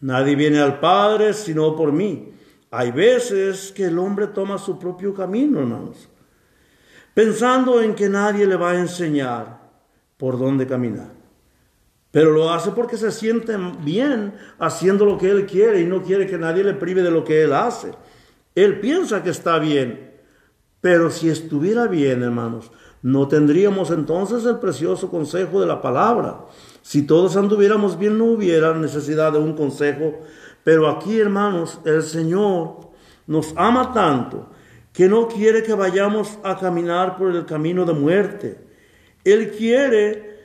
Nadie 0.00 0.36
viene 0.36 0.60
al 0.60 0.78
Padre 0.78 1.34
sino 1.34 1.74
por 1.74 1.90
mí. 1.90 2.32
Hay 2.70 2.92
veces 2.92 3.72
que 3.72 3.86
el 3.86 3.98
hombre 3.98 4.28
toma 4.28 4.56
su 4.56 4.78
propio 4.78 5.12
camino, 5.12 5.58
hermanos, 5.58 6.08
pensando 7.12 7.82
en 7.82 7.96
que 7.96 8.08
nadie 8.08 8.46
le 8.46 8.54
va 8.54 8.70
a 8.70 8.78
enseñar 8.78 9.62
por 10.16 10.38
dónde 10.38 10.64
caminar. 10.64 11.10
Pero 12.12 12.30
lo 12.30 12.52
hace 12.52 12.70
porque 12.70 12.96
se 12.96 13.10
siente 13.10 13.56
bien 13.82 14.34
haciendo 14.60 15.06
lo 15.06 15.18
que 15.18 15.28
él 15.28 15.44
quiere 15.44 15.80
y 15.80 15.86
no 15.86 16.04
quiere 16.04 16.28
que 16.28 16.38
nadie 16.38 16.62
le 16.62 16.74
prive 16.74 17.02
de 17.02 17.10
lo 17.10 17.24
que 17.24 17.42
él 17.42 17.52
hace. 17.52 17.90
Él 18.54 18.80
piensa 18.80 19.22
que 19.22 19.30
está 19.30 19.58
bien, 19.58 20.12
pero 20.80 21.10
si 21.10 21.28
estuviera 21.28 21.86
bien, 21.86 22.22
hermanos, 22.22 22.70
no 23.02 23.28
tendríamos 23.28 23.90
entonces 23.90 24.44
el 24.44 24.58
precioso 24.58 25.10
consejo 25.10 25.60
de 25.60 25.66
la 25.66 25.82
palabra. 25.82 26.46
Si 26.82 27.02
todos 27.02 27.36
anduviéramos 27.36 27.98
bien, 27.98 28.16
no 28.16 28.26
hubiera 28.26 28.74
necesidad 28.74 29.32
de 29.32 29.38
un 29.38 29.54
consejo. 29.54 30.20
Pero 30.62 30.88
aquí, 30.88 31.18
hermanos, 31.18 31.80
el 31.84 32.02
Señor 32.02 32.90
nos 33.26 33.52
ama 33.56 33.92
tanto 33.92 34.48
que 34.92 35.08
no 35.08 35.28
quiere 35.28 35.62
que 35.62 35.74
vayamos 35.74 36.38
a 36.44 36.56
caminar 36.56 37.16
por 37.16 37.34
el 37.34 37.44
camino 37.44 37.84
de 37.84 37.92
muerte. 37.92 38.58
Él 39.24 39.50
quiere 39.50 40.38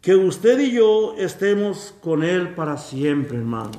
que 0.00 0.14
usted 0.14 0.60
y 0.60 0.72
yo 0.72 1.14
estemos 1.16 1.94
con 2.00 2.22
Él 2.22 2.54
para 2.54 2.76
siempre, 2.76 3.38
hermanos. 3.38 3.78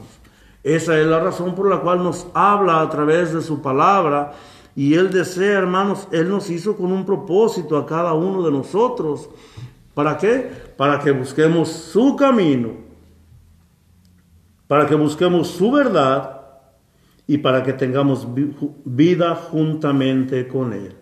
Esa 0.66 1.00
es 1.00 1.06
la 1.06 1.20
razón 1.20 1.54
por 1.54 1.70
la 1.70 1.82
cual 1.82 2.02
nos 2.02 2.26
habla 2.34 2.82
a 2.82 2.90
través 2.90 3.32
de 3.32 3.44
su 3.44 3.62
palabra. 3.62 4.34
Y 4.76 4.96
Él 4.96 5.12
desea, 5.12 5.60
hermanos, 5.60 6.08
Él 6.12 6.28
nos 6.28 6.50
hizo 6.50 6.76
con 6.76 6.92
un 6.92 7.06
propósito 7.06 7.78
a 7.78 7.86
cada 7.86 8.14
uno 8.16 8.42
de 8.42 8.52
nosotros. 8.52 9.30
¿Para 9.94 10.18
qué? 10.18 10.50
Para 10.76 10.98
que 10.98 11.12
busquemos 11.12 11.70
su 11.70 12.16
camino, 12.16 12.72
para 14.66 14.88
que 14.88 14.96
busquemos 14.96 15.50
su 15.50 15.70
verdad 15.72 16.42
y 17.28 17.38
para 17.38 17.62
que 17.62 17.74
tengamos 17.74 18.28
vida 18.86 19.36
juntamente 19.36 20.48
con 20.48 20.74
Él. 20.74 20.96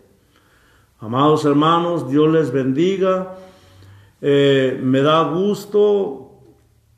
Amados 1.00 1.46
hermanos, 1.46 2.10
Dios 2.10 2.30
les 2.34 2.52
bendiga. 2.52 3.36
Eh, 4.20 4.78
me 4.84 5.02
da 5.02 5.24
gusto 5.24 6.23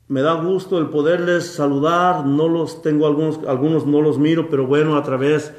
me 0.07 0.21
da 0.21 0.33
gusto 0.33 0.77
el 0.77 0.87
poderles 0.87 1.53
saludar, 1.53 2.25
no 2.25 2.47
los 2.47 2.81
tengo 2.81 3.07
algunos, 3.07 3.39
algunos 3.47 3.85
no 3.85 4.01
los 4.01 4.19
miro, 4.19 4.49
pero 4.49 4.67
bueno, 4.67 4.97
a 4.97 5.03
través 5.03 5.51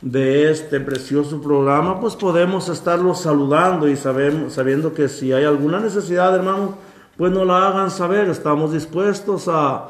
de 0.00 0.50
este 0.50 0.80
precioso 0.80 1.40
programa, 1.40 2.00
pues 2.00 2.16
podemos 2.16 2.68
estarlos 2.68 3.20
saludando 3.20 3.88
y 3.88 3.96
sabemos, 3.96 4.54
sabiendo 4.54 4.94
que 4.94 5.08
si 5.08 5.32
hay 5.32 5.44
alguna 5.44 5.80
necesidad, 5.80 6.34
hermanos, 6.34 6.70
pues 7.16 7.32
no 7.32 7.44
la 7.44 7.68
hagan 7.68 7.90
saber, 7.90 8.28
estamos 8.28 8.72
dispuestos 8.72 9.48
a, 9.48 9.88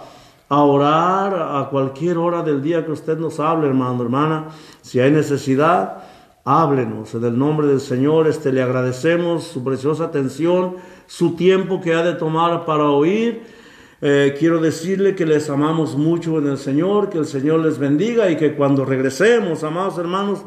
a 0.48 0.62
orar 0.62 1.34
a 1.34 1.68
cualquier 1.70 2.18
hora 2.18 2.42
del 2.42 2.62
día 2.62 2.84
que 2.84 2.92
usted 2.92 3.18
nos 3.18 3.38
hable, 3.38 3.68
hermano, 3.68 4.02
hermana. 4.02 4.46
Si 4.80 4.98
hay 4.98 5.10
necesidad, 5.10 6.04
háblenos. 6.44 7.14
En 7.14 7.24
el 7.24 7.38
nombre 7.38 7.66
del 7.66 7.80
Señor, 7.80 8.28
este, 8.28 8.50
le 8.52 8.62
agradecemos 8.62 9.44
su 9.44 9.62
preciosa 9.62 10.04
atención, 10.04 10.76
su 11.06 11.36
tiempo 11.36 11.82
que 11.82 11.94
ha 11.94 12.02
de 12.02 12.14
tomar 12.14 12.64
para 12.64 12.84
oír. 12.84 13.57
Eh, 14.00 14.36
quiero 14.38 14.60
decirle 14.60 15.16
que 15.16 15.26
les 15.26 15.50
amamos 15.50 15.96
mucho 15.96 16.38
en 16.38 16.46
el 16.46 16.58
Señor, 16.58 17.10
que 17.10 17.18
el 17.18 17.26
Señor 17.26 17.60
les 17.60 17.78
bendiga 17.78 18.30
y 18.30 18.36
que 18.36 18.54
cuando 18.54 18.84
regresemos, 18.84 19.64
amados 19.64 19.98
hermanos, 19.98 20.40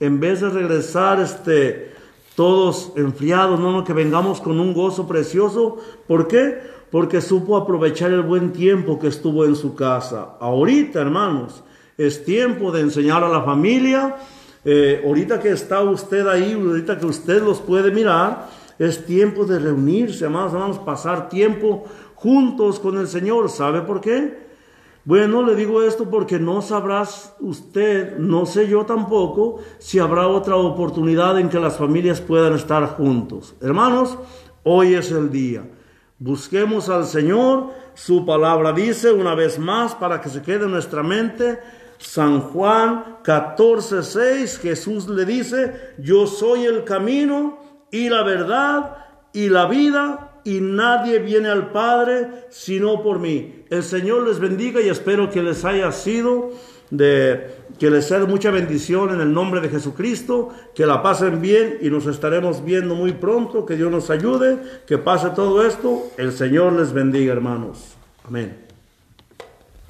en 0.00 0.18
vez 0.18 0.40
de 0.40 0.50
regresar 0.50 1.20
este, 1.20 1.92
todos 2.34 2.92
enfriados, 2.96 3.60
no, 3.60 3.70
no, 3.70 3.84
que 3.84 3.92
vengamos 3.92 4.40
con 4.40 4.58
un 4.58 4.74
gozo 4.74 5.06
precioso. 5.06 5.78
¿Por 6.08 6.26
qué? 6.26 6.58
Porque 6.90 7.20
supo 7.20 7.56
aprovechar 7.56 8.10
el 8.10 8.22
buen 8.22 8.52
tiempo 8.52 8.98
que 8.98 9.06
estuvo 9.06 9.44
en 9.44 9.54
su 9.54 9.76
casa. 9.76 10.36
Ahorita, 10.40 11.00
hermanos, 11.00 11.62
es 11.96 12.24
tiempo 12.24 12.72
de 12.72 12.80
enseñar 12.80 13.22
a 13.22 13.28
la 13.28 13.42
familia. 13.42 14.16
Eh, 14.64 15.02
ahorita 15.06 15.40
que 15.40 15.50
está 15.50 15.80
usted 15.80 16.26
ahí, 16.26 16.52
ahorita 16.52 16.98
que 16.98 17.06
usted 17.06 17.40
los 17.40 17.60
puede 17.60 17.92
mirar, 17.92 18.48
es 18.78 19.06
tiempo 19.06 19.44
de 19.44 19.58
reunirse, 19.58 20.26
amados 20.26 20.52
hermanos, 20.52 20.78
pasar 20.78 21.28
tiempo 21.28 21.84
juntos 22.14 22.80
con 22.80 22.98
el 22.98 23.08
Señor. 23.08 23.48
¿Sabe 23.48 23.82
por 23.82 24.00
qué? 24.00 24.46
Bueno, 25.04 25.42
le 25.44 25.54
digo 25.54 25.82
esto 25.82 26.10
porque 26.10 26.40
no 26.40 26.62
sabrás 26.62 27.36
usted, 27.38 28.18
no 28.18 28.44
sé 28.44 28.66
yo 28.66 28.84
tampoco, 28.84 29.60
si 29.78 30.00
habrá 30.00 30.26
otra 30.26 30.56
oportunidad 30.56 31.38
en 31.38 31.48
que 31.48 31.60
las 31.60 31.76
familias 31.76 32.20
puedan 32.20 32.54
estar 32.54 32.96
juntos. 32.96 33.54
Hermanos, 33.60 34.18
hoy 34.64 34.94
es 34.94 35.12
el 35.12 35.30
día. 35.30 35.62
Busquemos 36.18 36.88
al 36.88 37.04
Señor. 37.04 37.70
Su 37.94 38.26
palabra 38.26 38.72
dice 38.72 39.12
una 39.12 39.36
vez 39.36 39.60
más 39.60 39.94
para 39.94 40.20
que 40.20 40.28
se 40.28 40.42
quede 40.42 40.64
en 40.64 40.72
nuestra 40.72 41.04
mente. 41.04 41.60
San 41.98 42.40
Juan 42.40 43.18
14, 43.22 44.02
6, 44.02 44.58
Jesús 44.58 45.08
le 45.08 45.24
dice, 45.24 45.94
yo 45.98 46.26
soy 46.26 46.64
el 46.64 46.84
camino 46.84 47.58
y 47.90 48.08
la 48.08 48.22
verdad 48.22 48.96
y 49.32 49.48
la 49.48 49.66
vida 49.66 50.40
y 50.44 50.60
nadie 50.60 51.18
viene 51.18 51.48
al 51.48 51.72
Padre 51.72 52.46
sino 52.50 53.02
por 53.02 53.18
mí. 53.18 53.64
El 53.68 53.82
Señor 53.82 54.26
les 54.26 54.38
bendiga 54.38 54.80
y 54.80 54.88
espero 54.88 55.30
que 55.30 55.42
les 55.42 55.64
haya 55.64 55.90
sido 55.92 56.52
de 56.90 57.54
que 57.78 57.90
les 57.90 58.06
sea 58.06 58.20
mucha 58.20 58.50
bendición 58.50 59.12
en 59.12 59.20
el 59.20 59.32
nombre 59.32 59.60
de 59.60 59.68
Jesucristo, 59.68 60.50
que 60.74 60.86
la 60.86 61.02
pasen 61.02 61.42
bien 61.42 61.78
y 61.80 61.90
nos 61.90 62.06
estaremos 62.06 62.64
viendo 62.64 62.94
muy 62.94 63.12
pronto, 63.12 63.66
que 63.66 63.76
Dios 63.76 63.90
nos 63.90 64.08
ayude, 64.08 64.58
que 64.86 64.98
pase 64.98 65.30
todo 65.30 65.66
esto, 65.66 66.10
el 66.16 66.32
Señor 66.32 66.72
les 66.74 66.92
bendiga, 66.92 67.32
hermanos. 67.32 67.96
Amén. 68.24 68.65